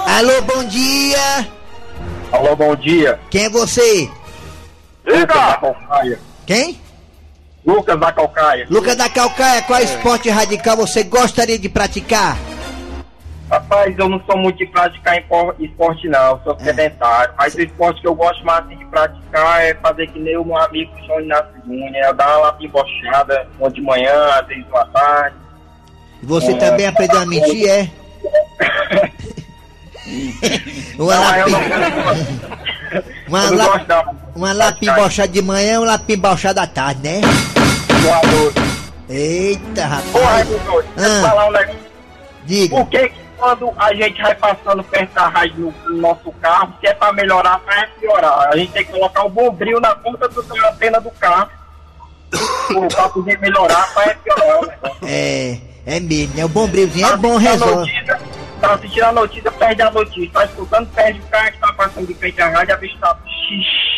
Alô, 0.06 0.42
bom 0.42 0.62
dia! 0.64 1.48
Alô, 2.32 2.54
bom 2.54 2.76
dia. 2.76 3.18
Quem 3.30 3.46
é 3.46 3.50
você? 3.50 4.08
Lucas 5.04 5.26
da 5.26 5.56
Calcaia. 5.56 6.20
Quem? 6.46 6.80
Lucas 7.66 7.98
da 7.98 8.12
Calcaia. 8.12 8.66
Lucas 8.70 8.94
da 8.96 9.08
Calcaia, 9.08 9.62
qual 9.62 9.82
esporte 9.82 10.30
radical 10.30 10.76
você 10.76 11.02
gostaria 11.02 11.58
de 11.58 11.68
praticar? 11.68 12.38
Rapaz, 13.50 13.98
eu 13.98 14.08
não 14.08 14.22
sou 14.24 14.36
muito 14.38 14.58
de 14.58 14.66
praticar 14.66 15.18
esporte 15.58 16.08
não, 16.08 16.30
eu 16.30 16.40
sou 16.44 16.58
sedentário. 16.60 17.34
Mas 17.36 17.54
o 17.54 17.60
esporte 17.60 18.00
que 18.00 18.06
eu 18.06 18.14
gosto 18.14 18.44
mais 18.46 18.64
assim, 18.64 18.76
de 18.78 18.84
praticar 18.86 19.60
é 19.62 19.74
fazer 19.74 20.06
que 20.08 20.20
nem 20.20 20.36
o 20.36 20.44
meu 20.44 20.56
amigo 20.56 20.92
João 21.04 21.20
Inácio 21.20 21.50
Júnior, 21.66 21.96
é 21.96 22.12
dar 22.12 22.28
uma 22.38 22.46
lapinha 22.46 22.68
embochada, 22.68 23.48
uma 23.58 23.68
de 23.70 23.80
manhã, 23.80 24.14
às 24.38 24.46
vezes 24.46 24.64
uma 24.68 24.86
tarde. 24.86 25.36
Você 26.22 26.52
É. 26.52 26.56
também 26.58 26.86
aprendeu 26.86 27.18
a 27.20 27.26
mentir, 27.26 27.68
é? 27.68 27.90
Uma 30.98 31.14
não, 31.14 31.46
uma, 33.28 33.44
la, 33.50 33.64
gosto 33.64 33.86
uma 34.34 34.52
de 35.28 35.42
manhã 35.42 35.74
e 35.74 35.78
um 35.78 35.84
lapim 35.84 36.16
bochada 36.18 36.62
à 36.62 36.66
tarde, 36.66 37.00
né? 37.02 37.20
Voador. 38.02 38.52
Eita, 39.08 39.82
Ô, 39.82 40.18
rapaz. 40.18 40.48
Raimundo, 40.48 40.64
doido, 40.64 40.88
deixa 40.96 41.10
eu 41.10 41.24
Ah. 41.24 41.28
falar 41.28 41.48
um 41.48 41.52
negócio. 41.52 41.80
Diga. 42.44 42.76
Por 42.76 42.86
que 42.88 43.12
quando 43.40 43.72
a 43.78 43.94
gente 43.94 44.20
vai 44.22 44.34
passando 44.34 44.84
perto 44.84 45.12
da 45.14 45.26
rádio 45.28 45.74
no, 45.84 45.90
no 45.94 46.00
nosso 46.02 46.30
carro, 46.40 46.72
se 46.80 46.86
é 46.86 46.94
pra 46.94 47.12
melhorar, 47.12 47.58
pra 47.60 47.86
piorar? 47.98 48.48
A 48.52 48.56
gente 48.56 48.70
tem 48.72 48.84
que 48.84 48.92
colocar 48.92 49.24
o 49.24 49.30
bombril 49.30 49.80
na 49.80 49.94
ponta 49.96 50.28
do, 50.28 50.42
da 50.42 50.68
antena 50.70 51.00
do 51.00 51.10
carro 51.12 51.48
pra 52.92 53.08
poder 53.08 53.38
melhorar, 53.40 53.92
pra 53.94 54.14
piorar 54.14 54.58
o 54.58 54.66
negócio. 54.66 54.98
É, 55.06 55.58
é 55.86 55.98
mesmo, 56.00 56.34
né? 56.36 56.44
O 56.44 56.48
bombrilzinho 56.48 57.06
é 57.06 57.10
Tá 57.10 57.16
bom, 57.16 57.36
assistindo 57.36 57.48
a 57.48 57.66
resolve. 57.66 57.92
notícia, 57.92 58.20
Tá 58.60 58.74
assistindo 58.74 59.04
a 59.04 59.12
notícia, 59.12 59.50
perde 59.52 59.82
a 59.82 59.90
notícia. 59.90 60.30
Tá 60.32 60.44
escutando, 60.44 60.86
perde 60.90 61.18
o 61.18 61.22
carro 61.28 61.52
que 61.52 61.58
tá 61.58 61.72
passando 61.72 62.06
de 62.06 62.14
frente 62.14 62.40
à 62.42 62.48
rádio, 62.50 62.74
a 62.74 62.76
bicha 62.76 62.96
tá... 63.00 63.16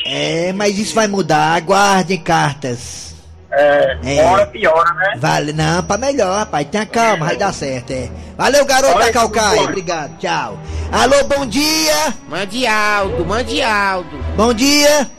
É, 0.07 0.53
mas 0.55 0.79
isso 0.79 0.95
vai 0.95 1.07
mudar. 1.09 1.55
Aguardem 1.57 2.19
cartas. 2.19 3.12
É, 3.55 3.99
É. 4.05 4.25
hora 4.25 4.47
piora, 4.47 4.93
né? 4.95 5.15
Vale, 5.19 5.53
não, 5.53 5.83
pra 5.83 5.99
melhor, 5.99 6.39
rapaz. 6.39 6.67
Tenha 6.71 6.87
calma, 6.87 7.27
vai 7.27 7.37
dar 7.37 7.53
certo, 7.53 7.91
é. 7.93 8.09
Valeu, 8.37 8.65
garoto 8.65 8.99
da 8.99 9.13
Calcaia. 9.13 9.59
bom. 9.59 9.65
Obrigado, 9.65 10.19
tchau. 10.19 10.59
Alô, 10.91 11.25
bom 11.25 11.45
dia. 11.47 12.15
Mande 12.29 12.67
Aldo, 12.67 13.25
mande 13.27 13.61
Aldo. 13.63 14.17
Bom 14.37 14.55
dia. 14.55 15.11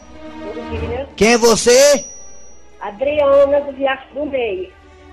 Quem 1.16 1.34
é 1.34 1.38
você? 1.38 2.06
Adriana 2.82 3.62
do 3.62 3.72
Riacho 3.78 4.13
do 4.13 4.25
Meio. 4.25 4.70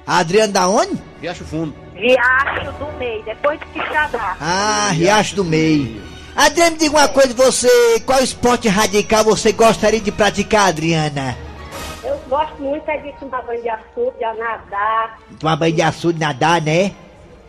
Adriano 0.07 0.53
da 0.53 0.69
onde? 0.69 0.99
Riacho 1.21 1.45
Fundo. 1.45 1.75
Riacho 1.95 2.73
do 2.73 2.99
Meio, 2.99 3.23
depois 3.25 3.61
de 3.61 3.67
Quixadá. 3.67 4.37
Ah, 4.41 4.89
Riacho 4.93 5.37
do 5.37 5.45
Meio. 5.45 6.03
Adriano, 6.35 6.73
me 6.73 6.79
diga 6.79 6.97
uma 6.97 7.09
coisa, 7.09 7.35
você, 7.35 8.01
qual 8.07 8.21
esporte 8.23 8.67
radical 8.69 9.25
você 9.25 9.53
gostaria 9.53 10.01
de 10.01 10.11
praticar, 10.11 10.69
Adriana? 10.69 11.37
Gosto 12.31 12.63
muito 12.63 12.89
é 12.89 12.97
de 12.99 13.13
tomar 13.19 13.43
banho 13.43 13.61
de 13.61 13.69
açúcar, 13.69 14.33
de 14.33 14.39
nadar. 14.39 15.19
Tomar 15.39 15.57
banho 15.57 15.75
de 15.75 15.83
açude, 15.83 16.19
nadar, 16.21 16.63
né? 16.63 16.93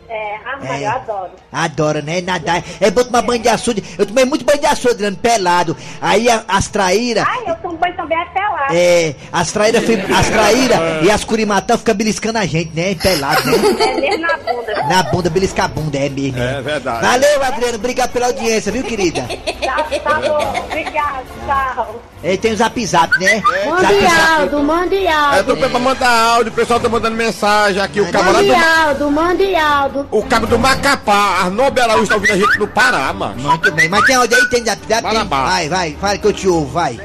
É, 0.10 0.36
ah, 0.46 0.60
É. 0.78 0.84
eu 0.86 0.90
adoro. 0.90 1.32
Adora, 1.54 2.02
né? 2.02 2.20
Nadar. 2.20 2.62
É 2.82 2.92
bom 2.92 3.02
tomar 3.04 3.22
banho 3.22 3.42
de 3.42 3.48
açude. 3.48 3.82
Eu 3.98 4.06
tomei 4.06 4.26
muito 4.26 4.44
banho 4.44 4.60
de 4.60 4.66
açude, 4.66 4.96
Adriano, 4.96 5.16
pelado. 5.16 5.78
Aí 6.02 6.30
a- 6.30 6.44
as 6.50 6.68
traíras... 6.68 7.26
Ai, 7.26 7.44
eu 7.48 7.56
tomo 7.58 7.78
banho 7.78 7.96
também 7.96 8.18
até 8.18 8.42
lá. 8.42 8.68
É, 8.76 9.16
as 9.32 9.52
traíras 9.54 9.84
as 9.84 10.30
traíra 10.30 10.76
e 11.04 11.10
as 11.10 11.24
curimatã 11.24 11.78
ficam 11.78 11.96
beliscando 11.96 12.40
a 12.40 12.46
gente, 12.46 12.76
né? 12.76 12.94
Pelado, 12.96 13.46
né? 13.46 13.58
É 13.86 14.02
mesmo 14.02 14.22
na 14.28 14.38
bunda. 14.38 14.84
Na 14.90 15.04
bunda, 15.04 15.30
beliscar 15.30 15.66
a 15.66 15.70
bunda, 15.70 15.98
é 15.98 16.10
mesmo. 16.10 16.38
É 16.42 16.62
verdade. 16.62 17.06
Valeu, 17.06 17.44
Adriano, 17.44 17.76
obrigado 17.76 18.12
pela 18.12 18.26
audiência, 18.26 18.70
viu, 18.72 18.84
querida? 18.84 19.22
Tá, 19.64 19.84
tá 20.04 20.20
bom, 20.20 20.60
obrigado, 20.66 21.26
tchau. 21.46 22.02
Ele 22.24 22.38
tem 22.38 22.54
o 22.54 22.56
zap 22.56 22.86
zap, 22.86 23.20
né? 23.20 23.42
Mande 23.66 23.82
Zap 23.82 24.02
zap. 24.02 24.42
Aldo, 24.42 24.64
mande 24.64 24.96
É, 25.08 25.12
Aldo. 25.12 25.56
tô 25.56 25.58
pra 25.70 25.80
mandar 25.80 26.10
áudio, 26.36 26.52
o 26.52 26.56
pessoal 26.56 26.80
tá 26.80 26.88
mandando 26.88 27.16
mensagem 27.18 27.82
aqui, 27.82 28.00
o 28.00 28.12
camarada 28.12 28.44
Mande 28.44 28.50
do... 28.50 28.66
Aldo, 28.88 29.12
mande 29.12 29.56
Aldo. 29.56 30.08
O 30.12 30.24
cabo 30.24 30.46
do 30.46 30.60
Macapá, 30.60 31.40
Arnaldo 31.42 31.72
Belaúz 31.72 32.08
tá 32.08 32.16
ouvindo 32.16 32.34
a 32.34 32.38
gente 32.38 32.60
no 32.60 32.68
Pará, 32.68 33.12
mano. 33.12 33.42
Muito 33.42 33.72
bem, 33.72 33.90
mas 33.90 34.06
tem 34.06 34.16
áudio 34.16 34.38
aí, 34.38 34.50
tem 34.50 34.64
zap 34.64 34.82
zap? 34.88 35.02
Vai. 35.02 35.26
Vai, 35.26 35.70
vai, 35.70 35.98
fala 36.00 36.18
que 36.20 36.28
eu 36.28 36.34
te 36.34 36.48
ouvo, 36.48 36.72
vai. 36.72 37.00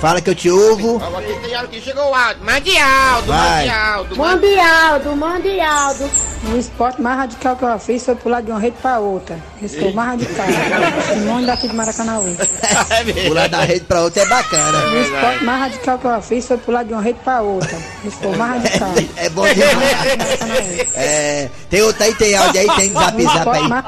Fala 0.00 0.20
que 0.20 0.30
eu 0.30 0.34
te 0.36 0.48
ouvo. 0.48 1.02
Aqui 1.18 1.40
tem 1.42 1.54
áudio 1.56 1.70
que 1.70 1.80
chegou 1.80 2.08
o 2.10 2.14
áudio. 2.14 2.44
Mande 2.44 2.78
Aldo, 2.78 3.26
Vai. 3.26 3.66
mande 3.66 3.68
Aldo. 3.70 4.16
Mande 4.16 4.60
Aldo, 4.60 5.16
mande 5.16 5.60
Aldo. 5.60 6.10
O 6.44 6.56
esporte 6.56 7.02
mais 7.02 7.18
radical 7.18 7.56
que 7.56 7.64
eu 7.64 7.78
fiz 7.78 8.04
foi 8.04 8.14
pular 8.14 8.40
de 8.40 8.50
uma 8.50 8.60
rede 8.60 8.76
pra 8.80 9.00
outra. 9.00 9.38
Esse 9.60 9.78
foi 9.80 9.90
o 9.90 9.94
mais 9.94 10.10
radical. 10.10 10.46
Simone 11.12 11.46
daqui 11.46 11.68
de 11.68 11.74
Maracanã. 11.74 12.20
Pular 13.26 13.48
da 13.48 13.60
rede 13.62 13.84
pra 13.84 14.02
outra 14.02 14.22
é 14.22 14.26
bacana. 14.26 14.78
O 14.86 15.00
esporte 15.00 15.44
mais 15.44 15.60
radical 15.60 15.98
que 15.98 16.06
eu 16.06 16.22
fiz 16.22 16.46
foi 16.46 16.56
pular 16.58 16.84
de 16.84 16.92
uma 16.92 17.02
rede 17.02 17.18
pra 17.24 17.42
outra. 17.42 17.76
Esse 18.04 18.16
foi 18.16 18.32
o 18.32 18.38
mais 18.38 18.62
radical. 18.62 18.92
É 19.16 19.28
bom 19.30 19.46
demais. 19.52 20.88
É, 20.94 21.48
tem 21.70 21.82
outro 21.82 22.02
aí, 22.02 22.14
tem 22.14 22.36
áudio 22.36 22.60
aí, 22.60 22.66
tem 22.76 22.92
zap 22.92 23.22
zap 23.22 23.50
aí. 23.50 23.84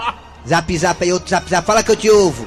Zap 0.49 0.79
zap 0.79 1.05
aí, 1.05 1.13
outro 1.13 1.31
zap 1.31 1.49
zap. 1.49 1.67
Fala 1.67 1.83
que 1.83 1.91
eu 1.91 1.97
te 1.97 2.11
ouvo. 2.11 2.47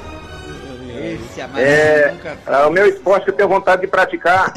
Esse 0.90 1.40
É, 1.40 2.12
nunca 2.12 2.38
é, 2.46 2.66
o 2.66 2.70
meu 2.70 2.88
esporte 2.88 3.24
que 3.24 3.30
eu 3.30 3.36
tenho 3.36 3.48
vontade 3.48 3.82
de 3.82 3.88
praticar 3.88 4.52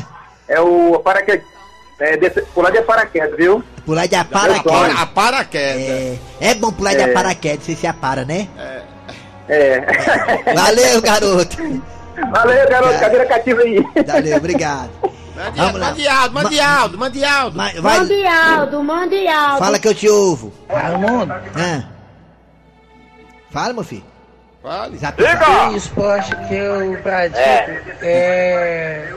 é 0.48 0.60
o 0.60 1.00
paraquedas. 1.00 1.57
É, 2.00 2.16
pular 2.54 2.70
de 2.72 2.82
paraquedas, 2.84 3.36
viu? 3.38 3.64
Pular 3.86 4.06
de 4.08 4.24
paraquedas. 4.26 5.00
A 5.00 5.06
paraquedas. 5.08 5.82
É, 5.82 6.18
é 6.42 6.54
bom 6.54 6.72
pular 6.72 6.94
de 6.94 7.02
É. 7.02 7.08
paraquedas, 7.08 7.66
você 7.66 7.76
se 7.76 7.88
apara, 7.88 8.24
né? 8.24 8.48
É. 9.50 9.82
Valeu, 10.54 11.02
garoto. 11.02 11.58
Valeu, 12.32 12.70
garoto. 12.70 13.00
Cadeira 13.00 13.26
cativa 13.26 13.62
aí. 13.62 13.84
Valeu, 14.06 14.38
obrigado. 14.38 14.90
Mande, 15.56 15.80
mande 15.80 16.08
Aldo, 16.08 16.34
mande 16.34 16.56
Ma- 16.58 16.80
Aldo, 16.82 16.98
mande 16.98 17.24
Aldo. 17.24 17.58
Vai, 17.58 17.74
Mande 17.80 18.26
Aldo, 18.26 18.84
mande 18.84 19.28
Aldo. 19.28 19.58
fala 19.60 19.80
que 19.80 19.88
eu 19.88 19.94
te 19.96 20.10
ouvo. 20.10 20.52
Raimundo, 20.68 21.32
Ah. 21.56 21.84
Fala, 23.52 23.74
meu 23.74 23.84
filho. 23.84 24.04
Fale. 24.64 24.98
Zap, 24.98 25.22
zap. 25.22 25.46
o 25.74 25.78
esporte 25.78 26.36
que 26.48 26.56
eu 26.56 26.98
pratico 27.02 27.40
é 28.02 29.14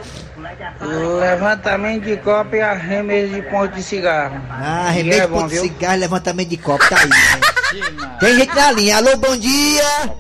levantamento 1.21 2.05
de 2.05 2.17
copo 2.19 2.57
e 2.57 2.61
arremesso 2.61 3.35
de 3.35 3.43
ponto 3.43 3.75
de 3.75 3.83
cigarro. 3.83 4.41
Ah, 4.51 4.91
E 4.91 4.95
remédio 4.97 5.23
é 5.23 5.27
bom, 5.27 5.41
ponto 5.41 5.51
de 5.51 5.59
cigarro, 5.61 5.99
levantamento 5.99 6.49
de 6.49 6.57
copo, 6.57 6.89
tá 6.89 6.97
aí. 7.01 7.09
Né? 7.09 8.17
Tem 8.21 8.35
gente 8.37 8.55
na 8.55 8.73
linha. 8.73 8.97
Alô, 8.97 9.17
bom 9.17 9.37
dia. 9.37 10.15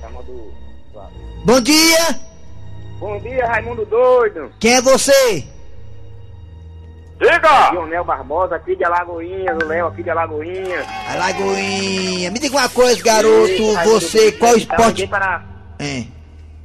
Bom 1.44 1.60
dia. 1.60 2.20
Bom 2.98 3.18
dia, 3.20 3.46
Raimundo 3.46 3.84
Doido. 3.86 4.52
Quem 4.60 4.74
é 4.74 4.82
você? 4.82 5.44
Diga! 7.18 7.70
Lionel 7.72 8.04
Barbosa, 8.04 8.56
aqui 8.56 8.74
de 8.76 8.84
Alagoinhas, 8.84 9.56
o 9.62 9.66
Léo 9.66 9.88
aqui 9.88 10.02
de 10.02 10.10
Alagoinhas. 10.10 10.86
A 11.08 11.16
Lagoinha. 11.16 12.30
Me 12.30 12.38
diga 12.38 12.56
uma 12.56 12.68
coisa, 12.68 13.02
garoto. 13.02 13.74
Você, 13.84 14.32
qual 14.32 14.56
esporte... 14.56 15.06
para, 15.06 15.42
É. 15.78 16.04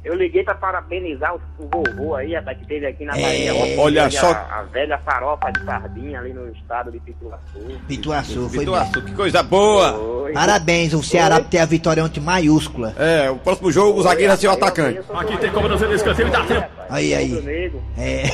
eu 0.06 0.14
liguei 0.14 0.42
para 0.44 0.54
parabenizar 0.54 1.34
o, 1.34 1.40
o 1.58 1.68
vovô 1.68 2.14
aí, 2.14 2.34
rapaz, 2.34 2.56
que 2.58 2.66
teve 2.66 2.86
aqui 2.86 3.04
na 3.04 3.16
É, 3.18 3.22
Bahia. 3.22 3.54
olha 3.78 4.10
só- 4.10 4.30
A, 4.32 4.60
a 4.60 4.62
velha 4.62 4.96
farofa 4.98 5.50
de 5.52 5.64
sardinha 5.64 6.20
ali 6.20 6.32
no 6.32 6.48
estado 6.52 6.90
de 6.92 7.00
Pituaçu. 7.00 7.58
Pituaçu, 7.88 8.48
foi. 8.48 8.58
Pituaçu, 8.60 9.02
que 9.02 9.12
coisa 9.14 9.42
boa. 9.42 9.92
Foi. 9.92 10.32
Parabéns, 10.32 10.92
o 10.94 11.02
Ceará 11.02 11.40
ter 11.40 11.58
a 11.58 11.64
vitória 11.66 12.04
ontem 12.04 12.20
maiúscula. 12.20 12.94
É, 12.98 13.28
o 13.30 13.36
próximo 13.36 13.70
jogo 13.72 13.98
o 13.98 14.02
zagueiro 14.02 14.28
vai 14.28 14.36
ser 14.36 14.48
o 14.48 14.52
atacante. 14.52 15.00
Aqui 15.12 15.36
tem 15.38 15.50
como 15.50 15.68
você 15.68 15.86
escanteio 15.94 16.28
e 16.28 16.30
dá 16.30 16.44
tempo. 16.44 16.66
Aí, 16.88 17.14
aí. 17.14 17.72
É. 17.98 18.24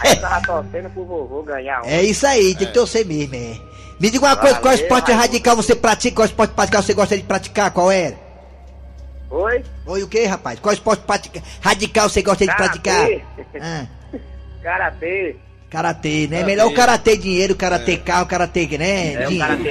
Aí 0.00 0.10
eu 0.14 0.20
tava 0.20 0.40
torcendo 0.46 0.90
pro 0.90 1.04
vovô 1.04 1.42
ganhar 1.42 1.82
um. 1.82 1.86
É 1.88 2.02
isso 2.02 2.26
aí, 2.26 2.54
tem 2.56 2.66
que 2.66 2.72
torcer 2.74 3.04
mesmo, 3.06 3.34
é. 3.34 3.56
Me 4.00 4.10
diga 4.10 4.24
uma 4.26 4.36
coisa, 4.36 4.56
qual 4.56 4.72
Valeu, 4.72 4.82
esporte 4.82 5.12
radical 5.12 5.54
você 5.54 5.76
pratica? 5.76 6.16
Qual 6.16 6.26
esporte 6.26 6.52
radical 6.56 6.82
você 6.82 6.92
gosta 6.94 7.16
de 7.16 7.22
praticar? 7.22 7.70
Qual 7.70 7.88
era? 7.90 8.16
Oi? 9.32 9.64
Oi, 9.86 10.02
o 10.02 10.08
que, 10.08 10.24
rapaz? 10.26 10.60
Qual 10.60 10.74
esporte 10.74 11.04
pratica- 11.06 11.42
radical 11.62 12.06
você 12.08 12.20
gosta 12.22 12.46
de 12.46 12.54
praticar? 12.54 12.94
Karatê. 13.06 13.22
Ah, 13.60 13.86
Karatê. 14.62 15.36
karatê, 15.70 16.28
né? 16.30 16.44
Melhor 16.44 16.66
o 16.68 16.74
karatê 16.74 17.16
dinheiro, 17.16 17.54
o 17.54 17.56
karatê 17.56 17.96
carro, 17.96 18.24
o 18.24 18.26
karatê, 18.26 18.68
né? 18.78 19.14
É 19.14 19.24
o 19.26 19.28
Dinheiro. 19.28 19.48
karatê. 19.64 19.70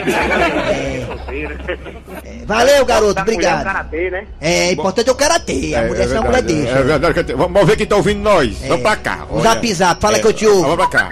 É, 2.26 2.46
Valeu, 2.46 2.86
garoto, 2.86 3.22
mulher, 3.22 3.22
obrigado. 3.22 3.62
o 3.62 3.64
karatê, 3.64 4.10
né? 4.10 4.28
É, 4.42 4.72
importante 4.72 5.10
é 5.10 5.12
o 5.12 5.16
karatê. 5.16 5.76
A 5.76 5.84
mulher 5.84 6.08
só 6.10 6.18
a 6.18 6.22
mulher 6.24 6.42
deixa. 6.42 6.72
É 6.72 6.84
verdade. 6.84 7.34
Vamos 7.34 7.66
ver 7.68 7.78
quem 7.78 7.86
tá 7.86 7.96
ouvindo 7.96 8.20
nós. 8.22 8.58
Vamos 8.68 8.82
pra 8.82 8.96
cá. 8.96 9.26
O 9.30 9.42
zap 9.42 9.74
zap, 9.74 10.02
fala 10.02 10.20
que 10.20 10.28
eu 10.28 10.34
te 10.34 10.48
ouvo. 10.48 10.62
Vamos 10.76 10.88
pra 10.88 10.88
cá. 10.88 11.10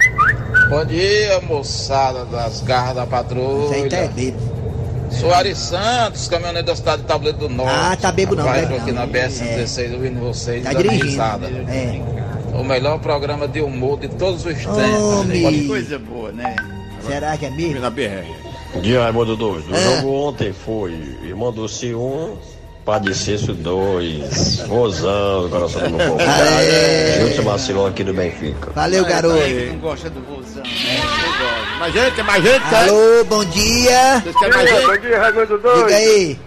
Bom 0.68 0.84
dia, 0.84 1.40
moçada 1.42 2.24
das 2.26 2.60
garras 2.62 2.94
da 2.96 3.06
tá 3.06 3.16
é 3.18 3.20
patrulha. 3.22 3.88
bebo. 4.14 4.59
Soares 5.10 5.58
Santos, 5.58 6.28
caminhoneiro 6.28 6.66
da 6.66 6.76
cidade 6.76 7.02
de 7.02 7.08
Tabuleiro 7.08 7.38
do 7.38 7.48
Norte. 7.48 7.72
Ah, 7.74 7.96
tá 8.00 8.12
bebo 8.12 8.34
não, 8.34 8.44
Vai, 8.44 8.66
tô 8.66 8.74
aqui 8.76 8.92
na 8.92 9.06
BS-16 9.06 9.92
ouvindo 9.94 10.20
vocês, 10.20 10.62
Tá 10.64 10.72
dirigindo. 10.72 11.20
É. 11.68 12.00
O 12.54 12.64
melhor 12.64 12.98
programa 13.00 13.46
de 13.48 13.60
humor 13.60 13.98
de 13.98 14.08
todos 14.08 14.44
os 14.44 14.54
tempos. 14.54 14.66
Homem. 14.76 15.52
Que 15.62 15.66
coisa 15.68 15.98
boa, 15.98 16.32
né? 16.32 16.56
Será 17.06 17.36
que 17.36 17.46
é 17.46 17.50
mesmo? 17.50 17.80
Na 17.80 17.90
BR. 17.90 18.24
Dia, 18.82 19.02
Raimundo 19.02 19.36
dois. 19.36 19.66
O 19.68 19.74
É. 19.74 19.96
jogo 19.96 20.12
ontem 20.28 20.52
foi 20.52 20.92
Irmão 21.24 21.52
Doce 21.52 21.94
1, 21.94 22.36
Padecêncio 22.90 23.54
2, 23.54 24.64
Rosão, 24.66 25.42
do 25.44 25.48
coração 25.48 25.80
do 25.82 25.90
meu 25.90 26.08
povo. 26.08 26.20
Júlio 27.20 27.44
Marcilão 27.44 27.86
aqui 27.86 28.02
do 28.02 28.12
Benfica. 28.12 28.72
Valeu, 28.74 29.04
garoto. 29.04 29.38
Não 29.38 29.78
gosta 29.78 30.10
do 30.10 30.20
vozão, 30.22 30.60
né? 30.64 31.78
Mais 31.78 31.94
gente, 31.94 32.22
mais 32.24 32.42
gente? 32.42 32.74
Alô, 32.74 33.24
bom 33.26 33.44
dia. 33.44 34.20
Gente? 34.24 35.02
dia, 35.02 35.20
Raimundo 35.20 35.58
Doido. 35.58 35.84
Diga 35.84 35.94
aí. 35.94 36.38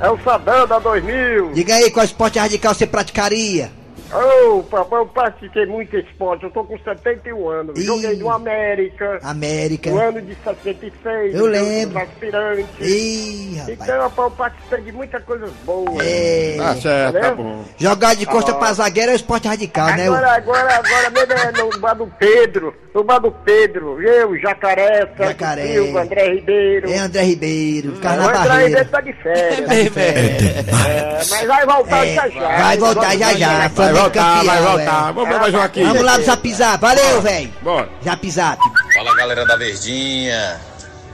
É 0.00 0.10
o 0.10 0.18
Sadão 0.24 0.66
da 0.66 0.80
2000. 0.80 1.52
Diga 1.52 1.74
aí, 1.76 1.90
qual 1.92 2.04
esporte 2.04 2.40
radical 2.40 2.74
você 2.74 2.84
praticaria? 2.84 3.70
Ô, 4.10 4.62
papai, 4.62 5.00
eu 5.00 5.06
pratiquei 5.06 5.66
muito 5.66 5.94
esporte, 5.96 6.44
eu 6.44 6.50
tô 6.50 6.64
com 6.64 6.78
71 6.78 7.48
anos. 7.50 7.78
Ih. 7.78 7.82
Joguei 7.84 8.16
no 8.16 8.30
América. 8.30 9.18
América. 9.22 9.90
No 9.90 9.98
ano 10.00 10.22
de 10.22 10.34
66. 10.42 11.34
Eu 11.34 11.44
lembro. 11.46 11.94
nos 11.98 12.02
aspirantes. 12.08 12.66
Ih, 12.80 13.56
rapaz. 13.58 13.78
Então, 13.80 14.00
rapaz, 14.00 14.18
eu 14.30 14.36
participei 14.36 14.80
de 14.82 14.92
muitas 14.92 15.22
coisas 15.24 15.50
boas. 15.64 15.98
É. 16.06 16.56
Tá 16.56 16.74
certo, 16.76 17.12
tá 17.12 17.18
Entendeu? 17.28 17.36
bom. 17.44 17.64
Jogar 17.76 18.16
de 18.16 18.24
costa 18.26 18.52
Ah. 18.52 18.54
pra 18.54 18.72
zagueiro 18.72 19.12
é 19.12 19.14
esporte 19.14 19.46
radical, 19.46 19.86
né? 19.88 20.06
Agora, 20.06 20.32
agora, 20.32 20.74
agora 20.74 21.10
mesmo 21.10 21.32
é 21.34 21.52
no 21.52 21.78
bar 21.80 21.94
do 21.94 22.06
Pedro, 22.18 22.74
do 22.92 23.32
Pedro, 23.44 24.02
eu, 24.02 24.36
Jacaré, 24.40 25.08
Jacaré. 25.18 25.66
Silva, 25.72 26.02
André 26.02 26.34
Ribeiro. 26.34 26.90
É 26.90 26.98
André 26.98 27.22
Ribeiro, 27.22 27.94
ficar 27.94 28.14
o 28.14 28.16
na 28.16 28.24
André 28.24 28.38
barreira. 28.38 28.64
Ribeiro 28.66 28.88
tá 28.88 29.00
de 29.00 29.12
férias. 29.14 29.96
É, 29.96 31.18
mas 31.30 31.46
vai 31.46 31.66
voltar 31.66 32.06
É, 32.06 32.14
já 32.14 32.28
já. 32.28 32.48
vai 32.58 32.76
voltar 32.78 33.16
já 33.18 33.34
já. 33.34 33.58
Vai 33.58 33.68
Flamengo 33.70 33.98
voltar, 34.00 34.12
campeão, 34.36 34.44
vai 34.44 34.62
voltar. 34.62 35.08
é. 35.08 35.12
Vamos 35.12 35.28
ver 35.28 35.38
mais 35.40 35.54
um 35.54 35.60
aqui. 35.60 35.84
Vamos 35.84 36.02
lá 36.02 36.18
no 36.18 36.24
Zap 36.24 36.52
Zap. 36.54 36.80
Valeu, 36.80 37.22
velho. 37.22 37.52
Bora. 37.62 37.88
Zap 38.04 38.30
Zap. 38.30 38.62
Fala 38.94 39.14
galera 39.16 39.46
da 39.46 39.56
Verdinha. 39.56 40.60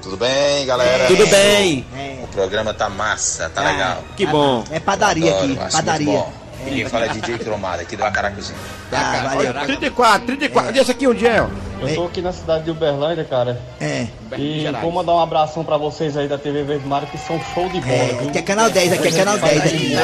Tudo 0.02 0.16
bem, 0.18 0.66
galera? 0.66 1.06
Tudo 1.06 1.26
bem. 1.28 1.84
O 2.22 2.26
programa 2.28 2.74
tá 2.74 2.88
massa, 2.90 3.48
tá 3.50 3.62
Ah, 3.62 3.72
legal. 3.72 4.04
Que 4.16 4.26
bom. 4.26 4.62
É 4.70 4.78
padaria 4.78 5.30
Adoro, 5.32 5.52
aqui, 5.62 5.72
padaria. 5.72 6.24
E 6.66 6.70
quem 6.70 6.88
fala 6.88 7.06
é 7.06 7.08
DJ 7.08 7.38
Cromada, 7.38 7.82
aqui 7.82 7.96
do 7.96 8.04
Acaracuzinho. 8.04 8.58
Tá, 8.90 9.30
valeu. 9.34 9.52
34, 9.66 10.26
34. 10.26 10.76
E 10.76 10.80
esse 10.80 10.90
aqui 10.90 11.06
onde 11.06 11.26
é? 11.26 11.42
ó? 11.42 11.48
Eu 11.86 11.94
tô 11.94 12.04
aqui 12.04 12.22
na 12.22 12.32
cidade 12.32 12.64
de 12.64 12.70
Uberlândia, 12.70 13.24
cara. 13.24 13.60
É. 13.80 14.06
E 14.38 14.64
vou 14.80 14.90
mandar 14.90 15.12
um 15.14 15.20
abração 15.20 15.62
pra 15.64 15.76
vocês 15.76 16.16
aí 16.16 16.26
da 16.26 16.38
TV 16.38 16.62
Verde 16.62 16.86
Mar, 16.86 17.04
que 17.06 17.18
são 17.18 17.38
show 17.52 17.68
de 17.68 17.80
bola, 17.80 17.92
É, 17.94 18.06
viu? 18.14 18.28
aqui 18.28 18.38
é 18.38 18.42
canal 18.42 18.70
10, 18.70 18.92
aqui 18.94 19.08
é 19.08 19.12
canal 19.12 19.38
10 19.38 19.60
aqui. 19.60 19.94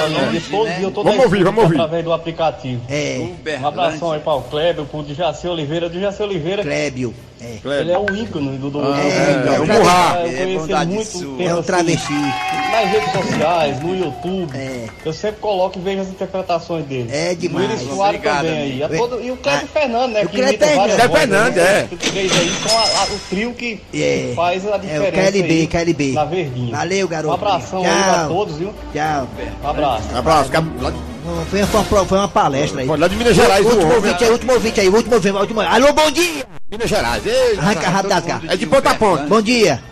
Tô 0.93 1.03
Vamos 1.03 1.25
ouvir, 1.25 1.43
vamos 1.45 1.63
ouvir. 1.65 1.77
Através 1.77 2.05
do 2.05 2.13
aplicativo. 2.13 2.83
É. 2.89 3.27
Um 3.61 3.67
abração 3.67 4.13
aí 4.13 4.21
para 4.21 4.35
o 4.35 4.43
Kleber, 4.43 4.85
pro 4.85 5.05
Jaci 5.15 5.49
Oliveira. 5.49 5.89
Do 5.89 5.99
Jaci 5.99 6.23
Oliveira, 6.23 6.63
Clébio. 6.63 7.15
É. 7.43 7.81
ele 7.81 7.93
é 7.93 7.99
um 7.99 8.15
ícone 8.15 8.59
do 8.59 8.71
do 8.71 8.81
É, 8.81 8.83
do- 8.83 8.89
é, 8.91 9.57
Eu 9.57 9.63
um 9.63 9.67
conheci- 9.67 9.81
burra. 9.81 10.21
Eu 10.21 10.27
É 10.27 10.33
conheci 10.33 10.59
bondade 10.59 10.91
muito 10.93 11.07
sua. 11.11 11.21
tempo 11.21 11.43
É 11.43 11.55
um 11.55 11.59
assim, 11.59 11.67
travesti. 11.67 12.13
nas 12.13 12.91
redes 12.91 13.13
sociais, 13.13 13.81
no 13.83 13.97
YouTube. 13.97 14.57
É. 14.57 14.87
Eu 15.05 15.13
sempre 15.13 15.41
coloco 15.41 15.79
e 15.79 15.83
vejo 15.83 16.01
as 16.03 16.09
interpretações 16.09 16.85
dele. 16.87 17.09
É 17.13 17.35
demais. 17.35 17.67
O 17.67 17.71
Willis 17.73 17.89
Soares 17.89 18.19
Obrigado, 18.21 18.45
também 18.45 18.61
aí. 18.61 18.83
A 18.83 18.89
todo- 18.89 19.21
e 19.23 19.31
o 19.31 19.37
Kleber 19.37 19.65
Ah, 19.65 19.81
Fernandes, 19.81 20.15
né? 20.15 20.21
o 20.23 20.29
que 20.29 20.37
Kleber 20.37 20.49
imita 20.55 20.67
várias 20.77 20.97
Kleber 20.97 21.09
vozes, 21.09 21.21
Fernandes, 21.21 21.63
né? 21.63 21.81
é. 21.81 21.97
Que 21.97 22.11
fez 22.11 22.33
aí 22.39 22.51
com 22.63 22.79
a- 22.79 22.83
a- 23.03 23.07
o 23.07 23.19
trio 23.31 23.55
que, 23.55 23.81
É. 23.95 24.27
que 24.29 24.33
faz 24.37 24.67
a 24.67 24.75
É 24.75 24.79
diferença. 24.79 25.09
o 25.09 25.13
KLB, 25.13 25.53
aí 25.61 25.67
KLB. 25.67 26.13
Na 26.13 26.25
verdinha. 26.25 26.77
Valeu, 26.77 27.09
garoto. 27.09 27.31
Um 27.31 27.35
abração 27.35 27.79
aí 27.81 27.87
Tchau. 27.91 28.15
pra 28.15 28.25
todos, 28.29 28.57
viu? 28.59 28.75
Tchau. 28.93 29.29
Um 29.65 29.69
abraço. 29.69 30.05
Um 30.15 30.19
abraço. 30.19 30.45
fica 30.45 30.61
Lá 30.81 30.91
de, 30.91 30.97
Não, 30.97 31.10
Foi, 31.51 31.65
foi, 31.67 31.81
uma- 31.81 32.05
foi 32.07 32.19
uma 32.19 32.29
palestra 32.29 32.81
aí. 32.81 32.87
lá 32.87 33.07
de 33.09 33.17
Minas 33.17 33.35
Gerais, 33.37 33.65
O 33.65 33.69
último 33.69 33.95
ouvinte 33.95 34.25
aí, 34.25 34.31
último 34.31 34.53
ouvinte 34.55 34.81
aí, 34.81 34.89
último 34.89 35.15
ouvinte, 35.17 35.37
último. 35.37 35.61
Alô, 35.61 35.93
bom 35.93 36.11
dia! 36.11 36.47
Minas 36.71 36.89
Gerais. 36.89 37.27
Ei, 37.27 37.59
Arranca 37.59 37.89
rápido 37.91 38.09
das 38.11 38.25
garras. 38.25 38.51
É 38.51 38.57
de 38.57 38.67
ponta 38.67 38.91
a 38.91 38.95
ponta. 38.95 39.25
Bom 39.27 39.43
dia. 39.43 39.83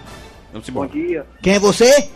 Vamos 0.53 0.69
Bom 0.71 0.87
dia, 0.87 1.27
Quem 1.43 1.55
é 1.55 1.59
você? 1.59 2.09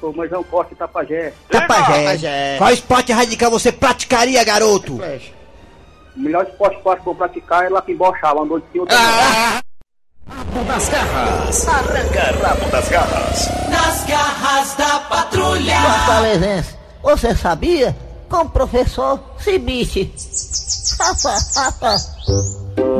sou 0.00 0.12
Majão 0.12 0.42
Costa 0.44 0.74
Tapajé. 0.74 1.32
Tapajé. 1.48 2.56
Qual 2.58 2.70
esporte 2.72 3.12
radical 3.12 3.50
você 3.50 3.70
praticaria, 3.72 4.42
garoto? 4.44 4.94
O 4.94 6.20
melhor 6.20 6.44
esporte 6.44 6.80
que 6.82 6.86
eu 6.86 6.92
acho 6.92 7.00
que 7.00 7.04
vou 7.06 7.14
praticar 7.14 7.64
é 7.64 7.68
lá 7.70 7.80
que 7.80 7.92
embochar, 7.92 8.36
andou 8.36 8.58
de 8.58 8.66
cima. 8.72 8.84
Rabo 8.90 10.64
das 10.66 10.88
garras. 10.88 11.68
Arranca 11.68 12.46
rabo 12.48 12.70
das 12.70 12.88
garras. 12.88 13.48
Nas 13.70 14.04
garras 14.04 14.74
da 14.74 14.98
patrulha. 15.00 15.80
Fortalezense, 15.80 16.74
você 17.02 17.34
sabia? 17.34 17.96
Com 18.28 18.42
o 18.42 18.48
professor 18.48 19.20
Cibite. 19.38 20.12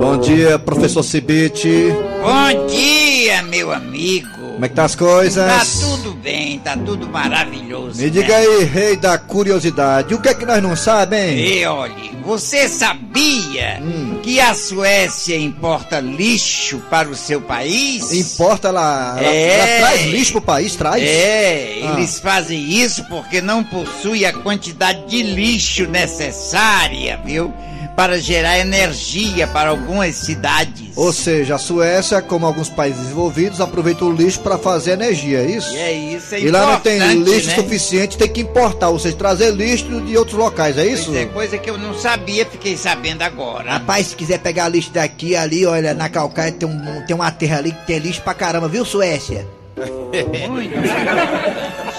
Bom 0.01 0.19
dia, 0.19 0.59
professor 0.59 1.03
Cibite. 1.03 1.89
Bom 2.23 2.67
dia, 2.67 3.43
meu 3.45 3.73
amigo. 3.73 4.29
Como 4.53 4.65
é 4.65 4.69
que 4.69 4.75
tá 4.75 4.85
as 4.85 4.95
coisas? 4.95 5.47
Tá 5.47 5.87
tudo 5.87 6.13
bem, 6.15 6.59
tá 6.59 6.77
tudo 6.77 7.09
maravilhoso. 7.09 8.01
Me 8.01 8.11
diga 8.11 8.29
né? 8.29 8.35
aí, 8.37 8.65
rei 8.65 8.97
da 8.97 9.17
curiosidade, 9.17 10.15
o 10.15 10.21
que 10.21 10.29
é 10.29 10.35
que 10.35 10.45
nós 10.45 10.63
não 10.63 10.77
sabemos? 10.77 11.41
E 11.41 11.65
olhe, 11.65 12.13
você 12.25 12.69
sabia 12.69 13.81
Hum. 13.81 14.12
Que 14.23 14.39
a 14.41 14.55
Suécia 14.55 15.37
importa 15.37 15.99
lixo 16.01 16.79
para 16.89 17.09
o 17.09 17.15
seu 17.15 17.41
país? 17.41 18.13
Importa 18.13 18.69
ela, 18.69 19.17
ela, 19.19 19.27
É. 19.35 19.55
ela 19.59 19.67
traz 19.89 20.03
lixo 20.07 20.33
pro 20.33 20.41
país, 20.41 20.77
traz? 20.77 21.03
É, 21.03 21.81
Ah. 21.83 21.93
eles 21.99 22.19
fazem 22.21 22.61
isso 22.61 23.05
porque 23.05 23.41
não 23.41 23.65
possui 23.65 24.25
a 24.25 24.33
quantidade 24.33 25.07
de 25.07 25.23
lixo 25.23 25.87
necessária, 25.87 27.21
viu? 27.25 27.53
Para 27.97 28.19
gerar 28.19 28.59
energia 28.59 29.47
para 29.47 29.71
algumas 29.71 30.15
cidades. 30.15 30.91
Ou 30.97 31.13
seja, 31.13 31.57
a 31.57 31.59
Suécia, 31.59 32.23
como 32.23 32.47
alguns 32.47 32.69
países 32.69 33.01
desenvolvidos, 33.03 33.61
aproveita 33.61 34.05
o 34.05 34.13
lixo 34.13 34.41
para 34.41 34.57
fazer 34.57 34.93
energia, 34.93 35.41
é 35.41 35.47
isso? 35.47 35.75
E 35.75 35.79
é 35.79 35.93
isso, 35.93 36.35
é 36.35 36.41
E 36.41 36.51
lá 36.51 36.67
não 36.73 36.81
tem 36.81 36.99
lixo 37.23 37.49
né? 37.49 37.55
suficiente, 37.55 38.17
tem 38.17 38.29
que 38.29 38.41
importar, 38.41 38.89
ou 38.89 38.99
seja, 38.99 39.15
trazer 39.17 39.51
lixo 39.53 40.01
de 40.01 40.17
outros 40.17 40.37
locais, 40.39 40.79
é 40.79 40.87
isso? 40.87 41.07
Pois 41.07 41.17
é, 41.17 41.27
coisa 41.27 41.59
que 41.59 41.69
eu 41.69 41.77
não 41.77 41.95
sabia, 41.95 42.47
fiquei 42.47 42.77
sabendo 42.77 43.23
agora. 43.23 43.73
Rapaz, 43.73 44.09
se 44.09 44.17
quiser 44.17 44.39
pegar 44.39 44.69
lixo 44.69 44.91
daqui, 44.91 45.37
ali, 45.37 45.67
olha, 45.67 45.93
na 45.93 46.09
calcaia 46.09 46.51
tem, 46.51 46.69
um, 46.69 47.05
tem 47.07 47.15
uma 47.15 47.31
terra 47.31 47.59
ali 47.59 47.73
que 47.73 47.87
tem 47.87 47.99
lixo 47.99 48.23
pra 48.23 48.33
caramba, 48.35 48.69
viu, 48.69 48.85
Suécia? 48.85 49.47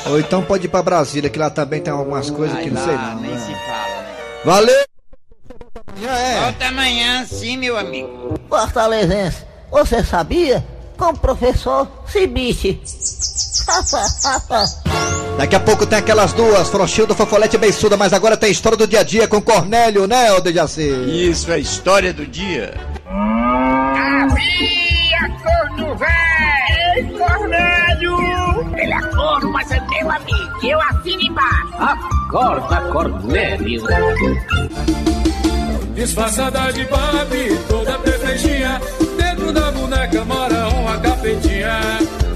Ou 0.08 0.20
então 0.20 0.44
pode 0.44 0.66
ir 0.66 0.70
pra 0.70 0.82
Brasília, 0.82 1.30
que 1.30 1.40
lá 1.40 1.50
também 1.50 1.82
tem 1.82 1.94
algumas 1.94 2.30
coisas 2.30 2.58
Ai, 2.58 2.64
que 2.64 2.70
não 2.72 2.82
lá, 2.82 2.88
sei 2.88 2.96
não. 2.96 3.22
nem 3.22 3.32
né? 3.32 3.40
se 3.40 3.54
fala, 3.68 4.02
né? 4.02 4.14
Valeu! 4.44 4.93
Já 6.02 6.18
é. 6.18 6.40
Volta 6.42 6.68
amanhã, 6.68 7.26
sim, 7.26 7.58
meu 7.58 7.78
amigo. 7.78 8.34
Fortalezense, 8.50 9.38
você 9.72 10.04
sabia? 10.04 10.64
Com 10.98 11.10
o 11.10 11.18
professor 11.18 11.88
Cibite. 12.08 12.82
Daqui 15.38 15.56
a 15.56 15.60
pouco 15.60 15.86
tem 15.86 16.00
aquelas 16.00 16.34
duas, 16.34 16.70
Frouxildo, 16.70 17.16
Fofolete 17.16 17.56
e 17.56 17.60
Beiçuda, 17.60 17.96
mas 17.98 18.14
agora 18.14 18.38
tem 18.38 18.52
história 18.52 18.78
do 18.78 18.86
dia 18.88 19.00
a 19.00 19.04
dia 19.04 19.28
com 19.28 19.42
Cornélio, 19.42 20.06
né, 20.08 20.32
ô 20.34 20.40
Dejaci? 20.40 20.90
Isso 21.30 21.52
é 21.52 21.56
a 21.56 21.58
história 21.58 22.14
do 22.14 22.26
dia. 22.26 22.74
Havia 23.08 24.40
corno 25.42 25.96
velho! 25.98 26.14
Ei, 26.96 27.04
Cornélio! 27.18 28.18
Ele 28.78 28.94
é 28.94 29.02
corno, 29.16 29.52
mas 29.52 29.72
é 29.72 29.80
meu 29.80 30.12
amigo. 30.12 30.54
Eu 30.64 30.80
assino 30.82 31.22
embaixo. 31.22 31.74
Acorda, 31.80 32.82
Cornélio. 32.92 33.84
Disfarçada 35.96 36.72
de 36.74 36.84
Barbie, 36.86 37.56
toda 37.68 37.98
perfeitinha. 38.00 38.82
Dentro 39.18 39.52
da 39.54 39.72
boneca 39.72 40.26
mora 40.26 40.68
uma 40.70 40.98
capetinha. 41.00 41.80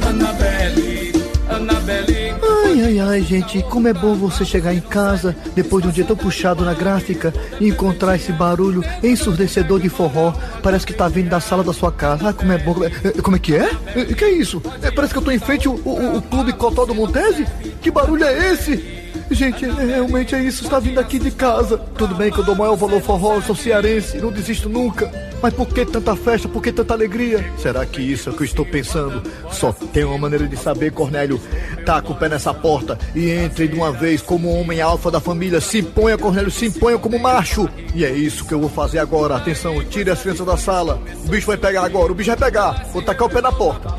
Annabelle, 0.08 1.12
Annabelle. 1.50 2.36
Ai, 2.66 2.82
ai, 2.86 3.00
ai, 3.00 3.22
gente, 3.22 3.62
como 3.64 3.88
é 3.88 3.94
bom 3.94 4.14
você 4.16 4.46
chegar 4.46 4.74
em 4.74 4.80
casa 4.80 5.36
depois 5.56 5.84
de 5.84 5.90
um 5.90 5.92
dia 5.92 6.06
tão 6.06 6.16
puxado 6.16 6.64
na 6.64 6.74
gráfica 6.74 7.34
e 7.60 7.68
encontrar 7.70 8.16
esse 8.16 8.32
barulho 8.32 8.84
ensurdecedor 9.04 9.80
de 9.80 9.90
forró. 9.90 10.34
Parece 10.62 10.86
que 10.86 10.94
tá 10.94 11.08
vindo 11.08 11.30
da 11.30 11.40
sala 11.40 11.64
da 11.64 11.74
sua 11.74 11.92
casa. 11.92 12.30
Ah, 12.30 12.34
como 12.34 12.52
é 12.52 12.58
bom. 12.60 12.74
Como 12.76 12.86
é, 12.86 12.90
como 13.24 13.36
é 13.36 13.40
que 13.40 13.56
é? 13.56 13.70
Eh, 13.96 14.06
Que 14.14 14.26
é 14.26 14.32
isso? 14.34 14.62
Eh, 14.84 14.92
Parece 14.92 15.14
que 15.14 15.20
eu 15.20 15.24
tô 15.24 15.32
em 15.32 15.40
frente 15.40 15.68
ao, 15.68 15.74
ao- 15.86 16.16
ao 16.16 16.22
Clube 16.22 16.54
Cotó 16.54 16.86
do 16.86 16.94
Montese? 16.96 17.46
Que 17.82 17.90
barulho 17.92 18.24
é 18.24 18.54
esse? 18.54 19.07
Gente, 19.30 19.66
é- 19.66 19.70
realmente 19.70 20.34
é 20.36 20.40
isso, 20.42 20.64
está 20.64 20.80
vindo 20.80 21.00
aqui 21.00 21.20
de 21.20 21.32
casa. 21.32 21.78
Tudo 21.78 22.16
bem 22.16 22.32
que 22.32 22.40
eu 22.40 22.44
dou 22.46 22.56
maior 22.56 22.76
valor 22.76 23.02
forró, 23.02 23.42
sou 23.42 23.56
cearense, 23.56 24.18
não 24.18 24.32
desisto 24.32 24.70
nunca. 24.70 25.12
Mas 25.42 25.54
por 25.54 25.68
que 25.68 25.86
tanta 25.86 26.16
festa, 26.16 26.48
por 26.48 26.64
que 26.64 26.72
tanta 26.72 26.94
alegria? 26.94 27.46
Será 27.58 27.86
que 27.86 28.02
isso 28.02 28.30
é 28.30 28.32
o 28.32 28.36
que 28.36 28.42
eu 28.42 28.46
estou 28.46 28.66
pensando? 28.66 29.22
Só 29.52 29.72
tem 29.72 30.04
uma 30.04 30.18
maneira 30.18 30.48
de 30.48 30.58
saber, 30.58 30.92
Cornélio. 30.92 31.40
Taca 31.86 32.12
o 32.12 32.16
pé 32.16 32.28
nessa 32.30 32.54
porta 32.54 32.98
e 33.14 33.30
entre 33.30 33.68
de 33.68 33.76
uma 33.76 33.92
vez 33.92 34.22
como 34.22 34.50
homem 34.50 34.82
alfa 34.82 35.12
da 35.12 35.20
família. 35.20 35.62
Se 35.62 35.80
imponha, 35.80 36.18
Cornélio, 36.18 36.50
se 36.50 36.66
imponha 36.66 36.98
como 36.98 37.20
macho. 37.20 37.70
E 37.94 38.04
é 38.04 38.12
isso 38.12 38.46
que 38.46 38.54
eu 38.54 38.60
vou 38.60 38.70
fazer 38.70 39.00
agora. 39.00 39.36
Atenção, 39.36 39.84
tire 39.86 40.10
as 40.10 40.22
crianças 40.22 40.46
da 40.46 40.58
sala. 40.58 41.00
O 41.26 41.30
bicho 41.30 41.46
vai 41.48 41.58
pegar 41.58 41.84
agora, 41.84 42.12
o 42.12 42.16
bicho 42.16 42.30
vai 42.30 42.38
pegar. 42.38 42.86
Vou 42.92 43.02
tacar 43.02 43.28
o 43.28 43.30
pé 43.30 43.42
na 43.42 43.52
porta. 43.52 43.94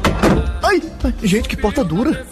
Ai, 0.62 0.82
ai, 1.04 1.14
gente, 1.22 1.48
que 1.48 1.56
porta 1.56 1.84
dura. 1.84 2.26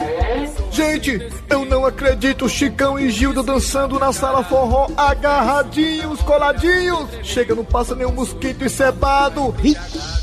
Gente, 0.77 1.19
eu 1.49 1.65
não 1.65 1.87
acredito, 1.87 2.47
Chicão 2.51 2.99
e 2.99 3.09
Gilda 3.09 3.43
dançando 3.43 3.99
na 3.99 4.13
sala 4.13 4.45
forró, 4.45 4.89
agarradinhos, 4.95 6.21
coladinhos. 6.21 7.09
Chega, 7.23 7.55
não 7.55 7.65
passa 7.65 7.95
nenhum 7.95 8.13
mosquito 8.13 8.63
encebado. 8.63 9.55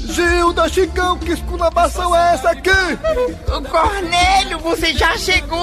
Gilda, 0.05 0.67
Chicão, 0.69 1.17
que 1.17 1.31
esculabação 1.31 2.15
é 2.15 2.33
essa 2.33 2.49
aqui? 2.51 2.69
Cornélio, 3.69 4.59
você 4.59 4.93
já 4.93 5.17
chegou? 5.17 5.59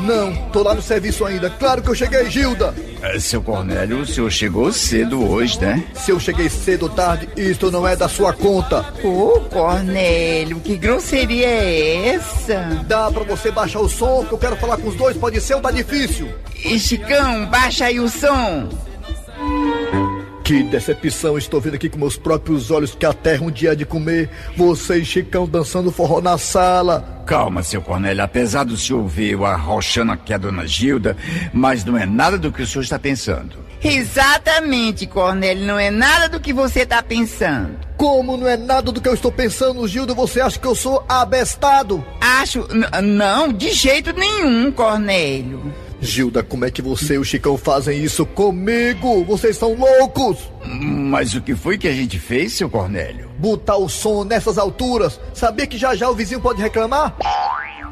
Não, 0.00 0.32
tô 0.50 0.62
lá 0.62 0.74
no 0.74 0.82
serviço 0.82 1.24
ainda. 1.24 1.50
Claro 1.50 1.82
que 1.82 1.88
eu 1.88 1.94
cheguei, 1.94 2.30
Gilda. 2.30 2.74
É, 3.02 3.18
seu 3.18 3.42
Cornélio, 3.42 4.00
o 4.00 4.06
senhor 4.06 4.30
chegou 4.30 4.72
cedo 4.72 5.26
hoje, 5.28 5.58
né? 5.60 5.82
Se 5.94 6.10
eu 6.10 6.20
cheguei 6.20 6.48
cedo 6.48 6.84
ou 6.84 6.88
tarde, 6.90 7.28
isto 7.36 7.70
não 7.70 7.86
é 7.86 7.96
da 7.96 8.08
sua 8.08 8.32
conta. 8.32 8.84
Ô, 9.02 9.40
Cornélio, 9.50 10.60
que 10.60 10.76
grosseria 10.76 11.46
é 11.46 12.08
essa? 12.08 12.84
Dá 12.86 13.10
pra 13.10 13.24
você 13.24 13.50
baixar 13.50 13.80
o 13.80 13.88
som, 13.88 14.24
que 14.24 14.32
eu 14.32 14.38
quero 14.38 14.56
falar 14.56 14.76
com 14.76 14.88
os 14.88 14.96
dois, 14.96 15.16
pode 15.16 15.40
ser 15.40 15.54
ou 15.54 15.60
tá 15.60 15.70
difícil? 15.70 16.28
E 16.64 16.78
Chicão, 16.78 17.46
baixa 17.46 17.86
aí 17.86 17.98
o 17.98 18.08
som. 18.08 18.68
Que 20.50 20.64
decepção, 20.64 21.38
estou 21.38 21.60
vendo 21.60 21.76
aqui 21.76 21.88
com 21.88 21.96
meus 21.96 22.16
próprios 22.16 22.72
olhos 22.72 22.92
que 22.92 23.06
a 23.06 23.12
terra 23.12 23.44
um 23.46 23.52
dia 23.52 23.70
há 23.70 23.74
de 23.76 23.86
comer. 23.86 24.28
Você 24.56 24.96
e 24.96 25.04
Chicão 25.04 25.46
dançando 25.46 25.92
forró 25.92 26.20
na 26.20 26.36
sala. 26.36 27.22
Calma, 27.24 27.62
seu 27.62 27.80
Cornélio. 27.80 28.24
Apesar 28.24 28.64
do 28.64 28.76
senhor 28.76 29.06
ver 29.06 29.34
eu 29.34 29.46
arrochando 29.46 30.10
aqui 30.10 30.34
a 30.34 30.38
dona 30.38 30.66
Gilda, 30.66 31.16
mas 31.52 31.84
não 31.84 31.96
é 31.96 32.04
nada 32.04 32.36
do 32.36 32.50
que 32.50 32.62
o 32.62 32.66
senhor 32.66 32.82
está 32.82 32.98
pensando. 32.98 33.58
Exatamente, 33.80 35.06
Cornélio. 35.06 35.64
Não 35.64 35.78
é 35.78 35.88
nada 35.88 36.28
do 36.28 36.40
que 36.40 36.52
você 36.52 36.84
tá 36.84 37.00
pensando. 37.00 37.76
Como 37.96 38.36
não 38.36 38.48
é 38.48 38.56
nada 38.56 38.90
do 38.90 39.00
que 39.00 39.08
eu 39.08 39.14
estou 39.14 39.30
pensando, 39.30 39.86
Gilda? 39.86 40.14
Você 40.14 40.40
acha 40.40 40.58
que 40.58 40.66
eu 40.66 40.74
sou 40.74 41.04
abestado? 41.08 42.04
Acho. 42.20 42.66
n- 42.74 42.88
não, 43.02 43.52
de 43.52 43.70
jeito 43.70 44.12
nenhum, 44.12 44.72
Cornélio. 44.72 45.72
Gilda, 46.00 46.42
como 46.42 46.64
é 46.64 46.70
que 46.70 46.80
você 46.80 47.14
e 47.14 47.18
o 47.18 47.24
Chicão 47.24 47.58
fazem 47.58 48.02
isso 48.02 48.24
comigo? 48.24 49.24
Vocês 49.24 49.56
são 49.56 49.74
loucos! 49.74 50.38
Mas 50.64 51.34
o 51.34 51.42
que 51.42 51.54
foi 51.54 51.76
que 51.76 51.88
a 51.88 51.92
gente 51.92 52.18
fez, 52.18 52.54
seu 52.54 52.70
Cornélio? 52.70 53.30
Botar 53.38 53.76
o 53.76 53.88
som 53.88 54.24
nessas 54.24 54.56
alturas? 54.58 55.20
Sabia 55.34 55.66
que 55.66 55.76
já 55.76 55.94
já 55.94 56.08
o 56.08 56.14
vizinho 56.14 56.40
pode 56.40 56.62
reclamar? 56.62 57.16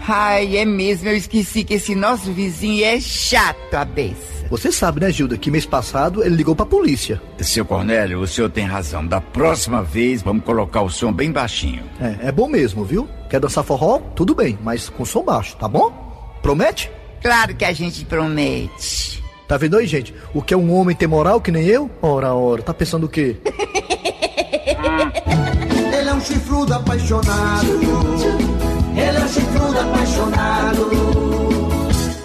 Ai, 0.07 0.57
é 0.57 0.65
mesmo, 0.65 1.09
eu 1.09 1.17
esqueci 1.17 1.65
que 1.65 1.75
esse 1.75 1.95
nosso 1.95 2.33
vizinho 2.33 2.85
é 2.85 2.99
chato, 2.99 3.75
a 3.75 3.85
beça. 3.85 4.39
Você 4.51 4.73
sabe, 4.73 5.01
né, 5.01 5.11
Gilda, 5.11 5.37
que 5.37 5.51
mês 5.51 5.67
passado 5.67 6.25
ele 6.25 6.35
ligou 6.35 6.57
pra 6.57 6.65
polícia. 6.65 7.21
Seu 7.39 7.67
Cornélio, 7.67 8.21
o 8.21 8.27
senhor 8.27 8.49
tem 8.49 8.65
razão. 8.65 9.07
Da 9.07 9.21
próxima 9.21 9.83
vez, 9.83 10.23
vamos 10.23 10.43
colocar 10.45 10.81
o 10.81 10.89
som 10.89 11.13
bem 11.13 11.31
baixinho. 11.31 11.85
É, 12.01 12.29
é 12.29 12.33
bom 12.33 12.49
mesmo, 12.49 12.83
viu? 12.83 13.07
Quer 13.29 13.41
dançar 13.41 13.63
forró? 13.63 13.99
Tudo 14.15 14.35
bem, 14.35 14.59
mas 14.63 14.89
com 14.89 15.05
som 15.05 15.23
baixo, 15.23 15.55
tá 15.59 15.69
bom? 15.69 15.93
Promete? 16.41 16.91
Claro 17.23 17.55
que 17.55 17.65
a 17.65 17.73
gente 17.73 18.05
promete. 18.05 19.23
Tá 19.47 19.57
vendo 19.57 19.79
aí, 19.79 19.87
gente? 19.87 20.15
O 20.35 20.43
que 20.43 20.53
é 20.53 20.57
um 20.57 20.73
homem 20.75 20.95
ter 20.95 21.07
moral 21.07 21.41
que 21.41 21.51
nem 21.51 21.65
eu? 21.65 21.91
Ora, 22.03 22.35
ora, 22.35 22.63
tá 22.63 22.75
pensando 22.75 23.07
o 23.07 23.09
quê? 23.09 23.37
Ele 25.93 26.11
é 26.11 26.15
um 26.15 26.21
chifrudo 26.21 26.75
apaixonado. 26.75 27.67
Ele 28.95 29.17
é 29.17 29.21
um 29.25 29.29
chifrudo 29.29 29.81
apaixonado. 29.81 30.91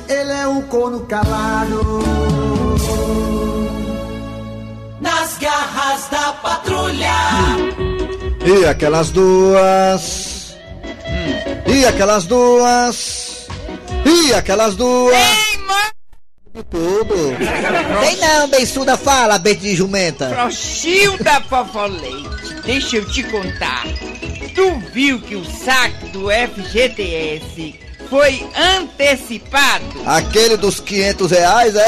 Ele 0.10 0.32
é 0.32 0.48
um 0.48 0.62
corno 0.64 1.00
calado. 1.02 2.00
Nas 5.00 5.38
garras 5.38 6.08
da 6.12 6.34
patrulha. 6.34 7.14
E 8.46 8.66
aquelas 8.66 9.10
duas. 9.12 10.58
E 11.68 11.86
aquelas 11.86 12.26
duas. 12.26 13.13
E 14.06 14.34
aquelas 14.34 14.76
duas. 14.76 15.16
Tudo. 16.70 17.36
Tem 18.02 18.16
não, 18.18 18.48
beiçuda, 18.48 18.96
fala, 18.96 19.40
beijo 19.40 19.60
de 19.62 19.76
jumenta. 19.76 20.28
Prochilda 20.30 21.42
Fofoleite, 21.42 22.54
deixa 22.64 22.98
eu 22.98 23.06
te 23.10 23.24
contar. 23.24 23.84
Tu 24.54 24.80
viu 24.94 25.20
que 25.20 25.36
o 25.36 25.44
saque 25.44 26.06
do 26.10 26.28
FGTS 26.30 27.74
foi 28.08 28.46
antecipado? 28.56 29.84
Aquele 30.06 30.56
dos 30.58 30.80
500 30.80 31.32
reais, 31.32 31.76
é? 31.76 31.88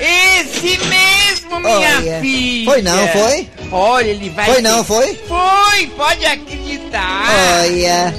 Esse 0.00 0.78
mesmo, 0.86 1.60
minha 1.60 1.98
Olha, 1.98 2.20
filha. 2.20 2.70
foi 2.70 2.82
não, 2.82 3.08
foi? 3.08 3.48
Olha, 3.70 4.08
ele 4.08 4.30
vai. 4.30 4.46
Foi 4.46 4.54
ser- 4.56 4.62
não, 4.62 4.84
foi? 4.84 5.14
Foi, 5.28 5.86
pode 5.96 6.24
acreditar. 6.26 7.28
Olha. 7.62 8.14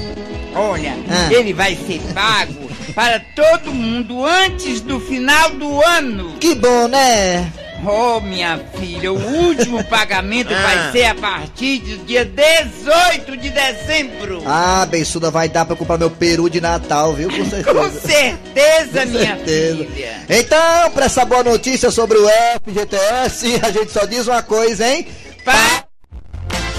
Olha, 0.54 0.96
Ah. 1.10 1.32
ele 1.32 1.52
vai 1.52 1.74
ser 1.76 2.00
pago 2.14 2.61
para 2.94 3.20
todo 3.34 3.72
mundo 3.72 4.24
antes 4.24 4.80
do 4.80 5.00
final 5.00 5.50
do 5.50 5.80
ano. 5.82 6.36
Que 6.38 6.54
bom, 6.54 6.88
né? 6.88 7.50
Oh, 7.84 8.20
minha 8.20 8.60
filha, 8.78 9.12
o 9.12 9.18
último 9.46 9.82
pagamento 9.90 10.54
Ah. 10.54 10.62
vai 10.62 10.92
ser 10.92 11.04
a 11.06 11.14
partir 11.16 11.78
do 11.80 12.04
dia 12.06 12.24
18 12.24 13.36
de 13.36 13.50
dezembro. 13.50 14.40
Ah, 14.46 14.86
beiçuda, 14.88 15.32
vai 15.32 15.48
dar 15.48 15.64
pra 15.64 15.74
comprar 15.74 15.98
meu 15.98 16.08
peru 16.10 16.48
de 16.48 16.60
Natal, 16.60 17.12
viu? 17.14 17.28
Com 17.28 17.44
certeza. 17.50 17.74
Com 17.74 17.90
certeza, 17.90 19.04
minha 19.06 19.34
certeza. 19.36 19.84
filha. 19.84 20.22
Então, 20.28 20.90
pra 20.92 21.06
essa 21.06 21.24
boa 21.24 21.42
notícia 21.42 21.90
sobre 21.90 22.18
o 22.18 22.28
FGTS, 22.64 23.60
a 23.66 23.70
gente 23.72 23.90
só 23.90 24.04
diz 24.04 24.28
uma 24.28 24.42
coisa, 24.44 24.86
hein? 24.88 25.04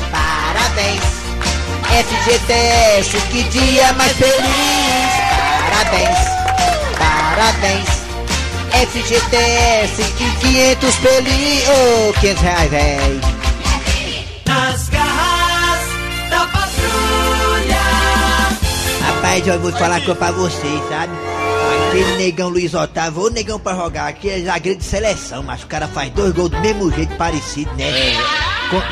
Parabéns, 0.10 1.02
FGTS, 1.89 3.17
que 3.30 3.43
dia 3.49 3.91
mais 3.93 4.13
feliz. 4.13 4.83
Parabéns, 5.73 6.17
parabéns. 6.99 7.89
FGTS, 8.91 10.03
que 10.17 10.31
500 10.39 10.95
feliz. 10.95 11.63
Ô, 11.67 12.13
500 12.19 12.41
reais, 12.43 12.69
véi. 12.71 13.21
Nas 14.45 14.89
garras 14.89 15.79
da 16.29 16.45
patrulha. 16.47 17.81
Rapaz, 19.01 19.47
eu 19.47 19.59
vou 19.59 19.71
falar 19.73 19.97
coisa 20.01 20.15
pra 20.15 20.31
vocês, 20.31 20.81
sabe? 20.89 21.13
Aquele 21.89 22.17
negão 22.17 22.49
Luiz 22.49 22.73
Otávio, 22.73 23.23
ô 23.23 23.29
negão 23.29 23.59
pra 23.59 23.73
jogar 23.75 24.07
aqui, 24.07 24.29
é 24.29 24.39
zagueiro 24.41 24.79
de 24.79 24.86
seleção, 24.86 25.41
mas 25.43 25.63
o 25.63 25.67
cara 25.67 25.88
faz 25.88 26.12
dois 26.12 26.33
gols 26.33 26.49
do 26.49 26.59
mesmo 26.59 26.91
jeito, 26.91 27.15
parecido, 27.15 27.71
né? 27.75 27.86
Com- 28.15 28.42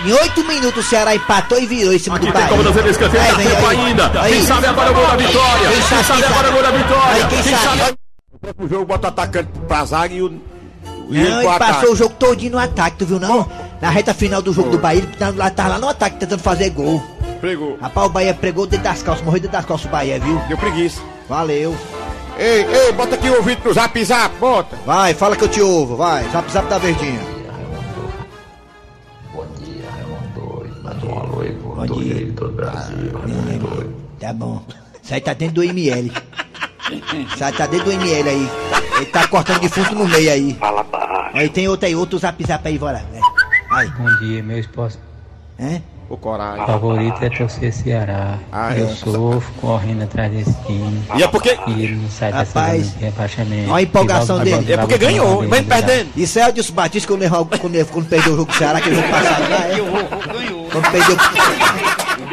em 0.06 0.12
oito 0.14 0.44
minutos 0.46 0.86
o 0.86 0.90
Ceará 0.90 1.16
empatou 1.16 1.60
e 1.60 1.66
virou 1.66 1.94
em 1.94 2.00
cima 2.00 2.18
do 2.20 2.32
Bahia. 2.32 2.48
Como 2.50 2.64
você 2.64 2.90
escanteio, 2.90 3.24
Aí, 3.24 3.30
tá 3.32 3.38
tempo 3.38 3.68
aí. 3.68 3.78
ainda. 3.78 4.22
Aí. 4.22 4.34
Quem 4.34 4.44
sabe 4.46 4.68
agora 4.68 4.92
o 4.92 4.94
gol 4.94 5.08
da 5.08 5.16
vitória. 5.16 5.70
Quem 5.70 5.82
Quem 5.82 6.04
sabe 6.04 6.24
agora 6.26 6.50
o 6.50 6.52
gol 6.54 6.64
da 6.64 6.72
vitória. 6.72 7.14
Aí, 7.14 7.44
quem 7.44 7.56
sabe? 7.58 7.96
O 8.34 8.40
próximo 8.40 8.68
jogo 8.70 8.86
bota 8.86 9.08
o 9.08 9.10
atacante 9.10 9.50
pra 9.68 9.86
zaga 9.86 10.14
e 10.14 10.22
o. 10.22 10.28
E 11.10 11.18
Não, 11.18 11.24
ele 11.24 11.42
pro 11.42 11.50
ataque. 11.50 11.74
passou 11.74 11.92
o 11.92 11.96
jogo 11.96 12.16
todinho 12.18 12.52
no 12.54 12.60
ataque, 12.60 12.98
tu 12.98 13.06
viu 13.06 13.20
não? 13.20 13.50
Na 13.82 13.90
reta 13.90 14.14
final 14.14 14.42
do 14.42 14.54
jogo 14.54 14.70
do 14.70 14.78
Bahia, 14.78 15.02
ele 15.02 15.08
tá 15.18 15.34
lá, 15.36 15.50
tá 15.50 15.68
lá 15.68 15.78
no 15.78 15.90
ataque 15.90 16.18
tentando 16.18 16.42
fazer 16.42 16.70
gol. 16.70 17.04
Pregou. 17.42 17.78
Rapaz, 17.82 18.08
o 18.08 18.10
Bahia 18.10 18.34
pregou 18.34 18.66
dentro 18.68 18.84
das 18.86 19.02
calças, 19.04 19.24
morreu 19.26 19.42
dentro 19.42 19.58
das 19.58 19.66
calças 19.66 19.86
o 19.88 19.90
Bahia, 19.90 20.20
viu? 20.20 20.40
Deu 20.48 20.58
preguiça. 20.58 21.02
Valeu. 21.28 21.76
Ei, 22.38 22.66
ei, 22.66 22.92
bota 22.94 23.16
aqui 23.16 23.30
o 23.30 23.36
ouvido 23.38 23.62
no 23.66 23.74
zap 23.74 24.04
zap, 24.06 24.34
bota. 24.40 24.78
Vai, 24.86 25.14
fala 25.14 25.36
que 25.36 25.44
eu 25.44 25.48
te 25.50 25.62
ouvo, 25.62 25.98
vai. 25.98 26.24
Zap 26.32 26.50
zap 26.52 26.68
da 26.70 26.78
verdinha. 26.78 27.20
Alô 31.84 32.00
aí 32.00 32.06
pro 32.06 32.14
Antônio 32.14 32.18
aí 32.18 32.26
de 32.26 32.32
todo 32.34 32.50
o 32.50 32.54
Brasil. 32.54 33.96
Tá 34.20 34.34
bom. 34.34 34.64
Isso 35.04 35.14
aí 35.14 35.22
tá 35.22 35.34
dentro 35.34 35.56
do 35.56 35.64
ML. 35.64 36.12
Isso 37.34 37.44
aí 37.44 37.54
tá 37.54 37.66
dentro 37.68 37.86
do 37.86 37.92
ML 37.92 38.30
aí. 38.30 38.50
Ele 38.98 39.06
tá 39.08 39.28
cortando 39.28 39.60
de 39.62 39.70
fundo 39.70 39.96
no 39.96 40.08
meio 40.08 40.32
aí. 40.32 40.54
Fala 40.56 40.84
baixo. 40.84 41.38
Aí 41.38 41.50
tem 41.50 41.68
outro 41.68 41.88
aí, 41.88 41.96
outro 41.96 42.20
zap 42.20 42.44
zap 42.46 42.68
aí, 42.68 42.78
bora. 42.78 43.00
né? 43.12 43.20
Aí. 43.72 43.90
Bom 43.92 44.06
dia, 44.20 44.44
meu 44.44 44.60
esporte 44.60 45.00
É? 45.58 45.82
O 46.12 46.18
coragem. 46.18 46.66
favorito 46.66 47.24
é 47.24 47.30
torcer 47.30 47.72
Ceará. 47.72 48.38
Ah, 48.52 48.76
eu 48.78 48.86
é. 48.86 48.90
sofro 48.90 49.54
correndo 49.62 50.04
atrás 50.04 50.30
desse 50.30 50.54
time. 50.66 51.02
E 51.18 51.24
é 51.24 51.28
porque- 51.28 51.58
E 51.68 51.84
ele 51.84 51.96
não 51.96 52.10
sai 52.10 52.34
dessa 52.34 52.60
Rapaz, 52.60 52.92
de 52.94 53.00
rebaixamento. 53.06 53.70
Olha 53.72 53.78
a 53.78 53.82
empolgação 53.82 54.36
E 54.46 54.50
logo 54.50 54.62
dele. 54.64 54.74
É 54.74 54.78
porque 54.78 54.98
ganhou, 54.98 55.40
vez, 55.48 55.66
perdendo. 55.66 56.10
Isso 56.18 56.38
é 56.38 56.50
o 56.50 56.52
Dilson 56.52 56.74
Batista 56.74 57.08
quando, 57.08 57.24
errou- 57.24 57.46
quando, 57.46 57.86
quando 57.90 58.10
perdeu 58.10 58.34
o 58.34 58.36
jogo 58.36 58.52
do 58.52 58.58
Ceará, 58.58 58.80
aquele 58.80 58.96
jogo 58.98 59.08
passado 59.08 59.50
lá, 59.50 59.68
é? 59.68 59.78
Quando 60.70 60.92
perdeu. 60.92 61.18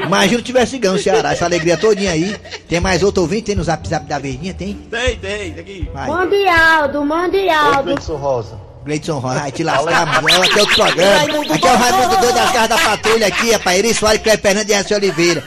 Imagina 0.07 0.39
se 0.39 0.45
tivesse 0.45 0.79
ganho 0.79 0.95
o 0.95 0.99
Ceará, 0.99 1.33
essa 1.33 1.45
alegria 1.45 1.77
todinha 1.77 2.11
aí. 2.11 2.35
Tem 2.69 2.81
mais 2.81 3.03
outro 3.05 3.23
ouvinte? 3.23 3.43
Tem 3.45 3.55
no 3.55 3.63
zap 3.63 3.87
zap 3.89 4.07
da 4.07 4.19
verdinha? 4.19 4.55
Tem? 4.55 4.75
Tem, 4.75 5.17
tem, 5.17 5.53
tem 5.53 5.61
aqui. 5.61 5.91
Vai. 5.95 6.09
Mande 6.09 6.49
Aldo, 6.49 7.05
mande 7.05 7.49
Aldo. 7.49 7.95
Rosa. 8.17 8.68
Gleidson 8.89 9.19
Rosa, 9.19 9.41
vai 9.41 9.53
te 9.53 9.63
lascar, 9.63 10.07
mano. 10.07 10.43
Aqui 10.43 10.59
é 10.59 10.61
outro 10.63 10.75
programa. 10.75 11.55
Aqui 11.55 11.67
é 11.67 11.73
o 11.73 11.77
Raimundo 11.77 12.17
Doido 12.17 12.35
das 12.35 12.53
Garras 12.53 12.69
da 12.71 12.79
Patrulha 12.79 13.27
aqui, 13.27 13.53
rapaz. 13.53 13.79
Eri 13.79 13.95
Soares, 13.95 14.23
Cleber 14.23 14.41
Fernandes 14.41 14.71
e 14.71 14.75
Raci 14.75 14.95
Oliveira. 14.95 15.45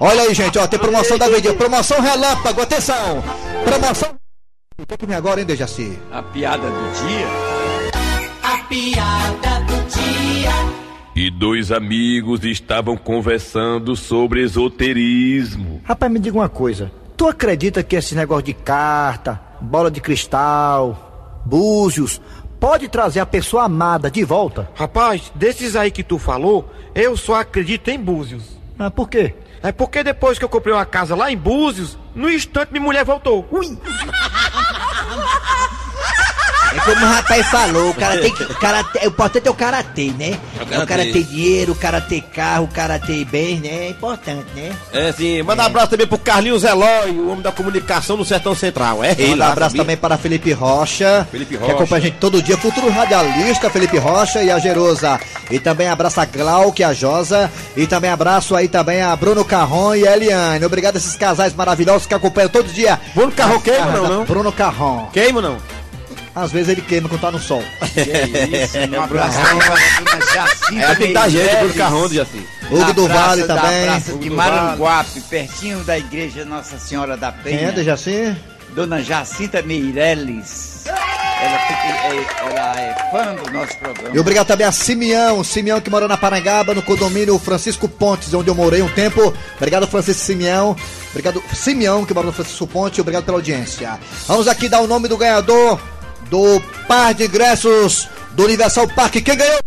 Olha 0.00 0.22
aí, 0.22 0.34
gente, 0.34 0.58
ó, 0.58 0.66
tem 0.66 0.78
promoção 0.78 1.18
da 1.18 1.28
verdinha. 1.28 1.52
Promoção 1.52 2.00
relâmpago, 2.00 2.62
atenção. 2.62 3.22
Promoção. 3.62 4.14
O 4.80 4.86
que 4.86 4.96
que 4.96 5.06
vem 5.06 5.14
agora, 5.14 5.40
hein, 5.40 5.46
Dejaci? 5.46 5.98
A 6.10 6.22
piada 6.22 6.66
do 6.66 7.06
dia. 7.06 7.26
A 8.42 8.58
piada 8.68 9.60
do 9.66 9.84
dia. 9.90 10.50
E 11.14 11.30
dois 11.30 11.70
amigos 11.70 12.42
estavam 12.42 12.96
conversando 12.96 13.94
sobre 13.94 14.42
esoterismo. 14.42 15.82
Rapaz, 15.84 16.10
me 16.10 16.18
diga 16.18 16.38
uma 16.38 16.48
coisa. 16.48 16.90
Tu 17.18 17.28
acredita 17.28 17.82
que 17.82 17.94
esse 17.94 18.14
negócio 18.14 18.44
de 18.44 18.54
carta, 18.54 19.40
bola 19.60 19.90
de 19.90 20.00
cristal, 20.00 21.13
búzios, 21.44 22.20
pode 22.58 22.88
trazer 22.88 23.20
a 23.20 23.26
pessoa 23.26 23.64
amada 23.64 24.10
de 24.10 24.24
volta? 24.24 24.70
Rapaz, 24.74 25.32
desses 25.34 25.76
aí 25.76 25.90
que 25.90 26.02
tu 26.02 26.18
falou, 26.18 26.68
eu 26.94 27.16
só 27.16 27.36
acredito 27.36 27.88
em 27.88 27.98
Búzios. 27.98 28.58
Ah, 28.78 28.90
por 28.90 29.08
quê? 29.08 29.34
É 29.62 29.72
porque 29.72 30.02
depois 30.02 30.38
que 30.38 30.44
eu 30.44 30.48
comprei 30.48 30.74
uma 30.74 30.84
casa 30.84 31.14
lá 31.14 31.30
em 31.30 31.36
Búzios, 31.36 31.98
no 32.14 32.30
instante 32.30 32.70
minha 32.70 32.82
mulher 32.82 33.04
voltou. 33.04 33.46
Ui! 33.50 33.78
Como 36.84 37.04
o 37.04 37.08
rapaz 37.08 37.46
falou, 37.48 37.90
o 37.90 37.94
cara 37.94 38.18
tem 38.18 38.32
que. 38.32 38.42
O, 38.44 38.54
cara, 38.58 38.84
o 39.02 39.06
importante 39.06 39.48
é 39.48 39.50
o 39.50 39.54
cara 39.54 39.82
ter, 39.82 40.12
né? 40.12 40.38
É 40.58 40.60
o 40.60 40.62
É 40.62 40.66
cara 40.66 40.84
o 40.84 40.86
cara 40.86 41.02
ter. 41.04 41.22
dinheiro, 41.24 41.72
o 41.72 41.74
cara 41.74 42.00
ter 42.00 42.20
carro, 42.22 42.64
o 42.64 42.68
cara 42.68 42.98
ter 42.98 43.24
bens, 43.24 43.60
né? 43.60 43.68
É 43.68 43.88
importante, 43.90 44.46
né? 44.54 44.72
É 44.92 45.12
sim, 45.12 45.42
manda 45.42 45.62
um 45.62 45.66
abraço 45.66 45.88
também 45.90 46.06
pro 46.06 46.18
Carlinhos 46.18 46.64
Eloy, 46.64 47.10
o 47.10 47.28
homem 47.30 47.42
da 47.42 47.52
comunicação 47.52 48.16
no 48.16 48.24
Sertão 48.24 48.54
Central. 48.54 49.02
É 49.02 49.12
ele 49.12 49.30
Manda 49.30 49.44
um 49.46 49.52
abraço 49.52 49.70
sabia? 49.70 49.82
também 49.82 49.96
para 49.96 50.18
Felipe 50.18 50.52
Rocha, 50.52 51.26
Felipe 51.30 51.56
que 51.56 51.60
Rocha. 51.60 51.72
acompanha 51.74 52.02
a 52.02 52.04
gente 52.06 52.16
todo 52.18 52.42
dia, 52.42 52.56
futuro 52.56 52.88
radialista 52.90 53.70
Felipe 53.70 53.98
Rocha 53.98 54.42
e 54.42 54.50
a 54.50 54.58
Gerosa. 54.58 55.18
E 55.50 55.58
também 55.58 55.88
abraço 55.88 56.20
a 56.20 56.24
Glauque, 56.24 56.82
a 56.82 56.92
Josa, 56.94 57.50
e 57.76 57.86
também 57.86 58.10
abraço 58.10 58.56
aí 58.56 58.66
também 58.68 59.02
a 59.02 59.14
Bruno 59.14 59.44
Carron 59.44 59.94
e 59.94 60.06
a 60.08 60.16
Eliane. 60.16 60.64
Obrigado 60.64 60.94
a 60.94 60.98
esses 60.98 61.16
casais 61.16 61.54
maravilhosos 61.54 62.06
que 62.06 62.14
acompanham 62.14 62.48
todo 62.48 62.72
dia. 62.72 62.98
Bruno 63.14 63.32
Carron 63.32 63.60
queima, 63.60 63.86
não, 63.92 64.08
não? 64.08 64.24
Bruno 64.24 64.50
Carron. 64.52 65.08
Queima 65.12 65.40
não? 65.42 65.58
Às 66.34 66.50
vezes 66.50 66.68
ele 66.70 66.82
queima 66.82 67.08
quando 67.08 67.20
tá 67.20 67.30
no 67.30 67.38
sol. 67.38 67.62
Que 67.94 68.00
isso, 68.56 68.78
um 68.78 69.02
abraço 69.02 69.38
pra 69.38 70.00
dona 70.14 70.26
Jacinta 70.34 70.84
É, 70.84 70.94
que 70.96 71.12
dar 71.12 71.28
jeito, 71.28 71.44
Meirelles. 71.44 71.58
Bruno 71.60 71.74
Carron, 71.74 72.04
assim. 72.06 72.46
Hugo 72.70 72.92
do 72.92 73.06
praça 73.06 73.28
Vale 73.28 73.42
da 73.46 73.56
também. 73.56 73.84
Praça 73.86 74.10
Hugo 74.12 74.22
de 74.22 74.28
do 74.30 74.34
Maranguape, 74.36 75.20
pertinho 75.22 75.84
da 75.84 75.96
igreja 75.98 76.44
Nossa 76.44 76.78
Senhora 76.78 77.16
da 77.16 77.30
Penha. 77.30 77.58
Quem 77.58 77.68
é, 77.68 77.72
Dejaci? 77.72 78.36
Dona 78.74 79.00
Jacinta 79.02 79.62
Meirelles. 79.62 80.84
Ela, 80.86 81.58
fica- 81.58 81.86
é, 81.86 82.50
ela 82.50 82.80
é 82.80 83.10
fã 83.10 83.34
do 83.34 83.52
nosso 83.52 83.76
programa. 83.78 84.10
E 84.14 84.18
obrigado 84.18 84.46
também 84.46 84.66
a 84.66 84.72
Simeão, 84.72 85.44
Simeão 85.44 85.80
que 85.80 85.88
mora 85.90 86.08
na 86.08 86.16
Parangaba, 86.16 86.74
no 86.74 86.82
condomínio 86.82 87.38
Francisco 87.38 87.88
Pontes, 87.88 88.32
onde 88.34 88.48
eu 88.48 88.54
morei 88.54 88.82
um 88.82 88.88
tempo. 88.88 89.32
Obrigado, 89.56 89.86
Francisco 89.86 90.24
Simeão. 90.24 90.74
Obrigado, 91.10 91.42
Simeão, 91.54 92.04
que 92.04 92.12
mora 92.12 92.26
no 92.26 92.32
Francisco 92.32 92.66
Ponte. 92.66 93.00
Obrigado 93.00 93.24
pela 93.24 93.38
audiência. 93.38 93.98
Vamos 94.26 94.48
aqui 94.48 94.68
dar 94.68 94.80
o 94.80 94.86
nome 94.88 95.06
do 95.06 95.16
ganhador 95.16 95.78
do 96.30 96.60
par 96.86 97.14
de 97.14 97.24
ingressos 97.24 98.08
do 98.32 98.44
Universal 98.44 98.88
Park. 98.88 99.14
Quem 99.14 99.36
ganhou? 99.36 99.58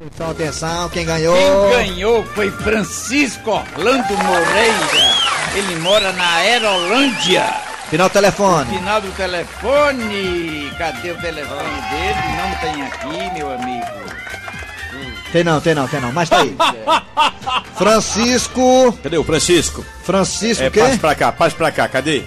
Atenção, 0.00 0.30
atenção, 0.30 0.88
quem 0.90 1.06
ganhou? 1.06 1.34
Quem 1.70 1.70
ganhou 1.94 2.24
foi 2.34 2.50
Francisco 2.50 3.50
Orlando 3.50 4.16
Moreira. 4.18 5.14
Ele 5.54 5.76
mora 5.76 6.12
na 6.12 6.34
Aerolândia. 6.36 7.46
Final 7.88 8.10
telefone. 8.10 8.76
Final 8.76 9.00
do 9.00 9.10
telefone. 9.12 10.70
Cadê 10.76 11.10
o 11.12 11.16
telefone 11.20 11.80
dele? 11.90 12.36
Não 12.36 12.54
tem 12.60 12.82
aqui, 12.82 13.34
meu 13.38 13.52
amigo. 13.52 14.04
Tem 15.32 15.42
não, 15.44 15.60
tem 15.60 15.74
não, 15.74 15.86
tem 15.88 16.00
não, 16.00 16.12
mas 16.12 16.28
tá 16.28 16.38
aí. 16.40 16.56
Francisco. 17.76 18.96
Cadê 19.02 19.16
o 19.18 19.24
Francisco? 19.24 19.84
Francisco 20.04 20.62
É, 20.64 20.68
o 20.68 20.70
quê? 20.70 20.80
passe 20.80 20.98
pra 20.98 21.14
cá, 21.14 21.32
passe 21.32 21.56
pra 21.56 21.70
cá, 21.72 21.88
cadê? 21.88 22.22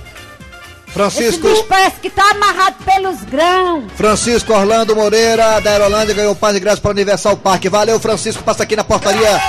Francisco. 0.87 1.47
Esse 1.47 1.55
bicho 1.55 1.63
parece 1.65 1.95
que 1.97 2.09
tá 2.09 2.31
amarrado 2.31 2.75
pelos 2.83 3.23
grãos. 3.23 3.83
Francisco 3.95 4.53
Orlando 4.53 4.95
Moreira, 4.95 5.59
da 5.59 5.71
Aerolândia, 5.71 6.15
ganhou 6.15 6.35
par 6.35 6.51
de 6.51 6.59
ingressos 6.59 6.79
para 6.79 6.89
o 6.89 6.93
Universal 6.93 7.37
Park. 7.37 7.65
Valeu, 7.65 7.99
Francisco. 7.99 8.43
Passa 8.43 8.63
aqui 8.63 8.75
na 8.75 8.83
portaria 8.83 9.39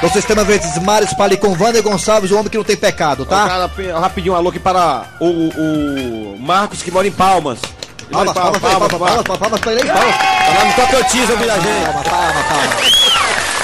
do 0.00 0.08
Sistema 0.08 0.44
Verdes 0.44 0.80
Mares 0.82 1.12
para 1.12 1.24
ali 1.24 1.36
com 1.36 1.48
Wander 1.48 1.82
Gonçalves, 1.82 2.30
o 2.30 2.36
homem 2.36 2.48
que 2.48 2.56
não 2.56 2.64
tem 2.64 2.76
pecado, 2.76 3.26
tá? 3.26 3.48
cara, 3.48 3.70
rapidinho, 3.98 4.34
alô 4.34 4.50
aqui 4.50 4.60
para 4.60 5.04
o, 5.20 5.26
o 5.26 6.38
Marcos, 6.38 6.82
que 6.82 6.90
mora 6.90 7.06
em 7.06 7.10
Palmas. 7.10 7.58
Palmas, 8.10 8.32
palmas, 8.32 8.58
palmas, 8.60 8.88
palmas, 8.88 9.22
palmas, 9.22 9.38
palmas 9.38 9.60
pra 9.60 9.72
ele 9.72 9.82
aí, 9.82 9.88
palmas. 9.88 10.16
Tá 10.16 10.54
lá 10.54 10.64
no 10.64 10.72
Tocantins, 10.74 11.30
ouvindo 11.30 11.50
a 11.50 11.58
gente. 11.58 11.84
Palma, 11.84 12.02
palma, 12.04 12.44
palma. 12.48 12.98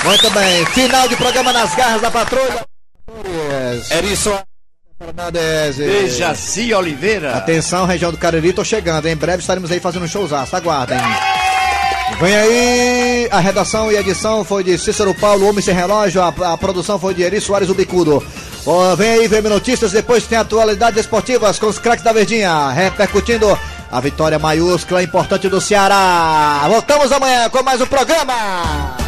Muito 0.04 0.30
bem, 0.30 0.66
final 0.66 1.08
de 1.08 1.16
programa 1.16 1.52
nas 1.52 1.74
garras 1.74 2.02
da 2.02 2.10
patrulha. 2.10 2.66
Erickson. 3.90 4.53
Fernandes. 5.04 5.76
Dejaci 5.76 6.72
Oliveira. 6.72 7.34
Atenção, 7.34 7.84
região 7.84 8.10
do 8.10 8.16
Cariri, 8.16 8.52
tô 8.52 8.64
chegando. 8.64 9.06
Em 9.06 9.16
breve 9.16 9.40
estaremos 9.40 9.70
aí 9.70 9.78
fazendo 9.78 10.04
um 10.04 10.08
showzaço, 10.08 10.56
aguardem. 10.56 10.98
Vem 12.20 12.36
aí, 12.36 13.28
a 13.30 13.40
redação 13.40 13.90
e 13.90 13.96
edição 13.96 14.44
foi 14.44 14.62
de 14.62 14.78
Cícero 14.78 15.14
Paulo, 15.14 15.48
Homem 15.48 15.62
Sem 15.62 15.74
Relógio, 15.74 16.22
a, 16.22 16.28
a 16.52 16.56
produção 16.56 16.98
foi 16.98 17.12
de 17.12 17.22
Eri 17.22 17.40
Soares 17.40 17.68
o 17.68 17.74
Bicudo. 17.74 18.24
Ó, 18.66 18.94
vem 18.94 19.10
aí, 19.10 19.28
vem 19.28 19.42
notícias, 19.42 19.92
depois 19.92 20.24
tem 20.24 20.38
atualidades 20.38 21.00
esportivas 21.00 21.58
com 21.58 21.66
os 21.66 21.78
craques 21.78 22.04
da 22.04 22.12
Verdinha, 22.12 22.70
repercutindo 22.70 23.58
a 23.90 24.00
vitória 24.00 24.38
maiúscula 24.38 25.02
importante 25.02 25.48
do 25.48 25.60
Ceará. 25.60 26.62
Voltamos 26.68 27.10
amanhã 27.12 27.48
com 27.50 27.62
mais 27.62 27.80
um 27.80 27.86
programa. 27.86 29.03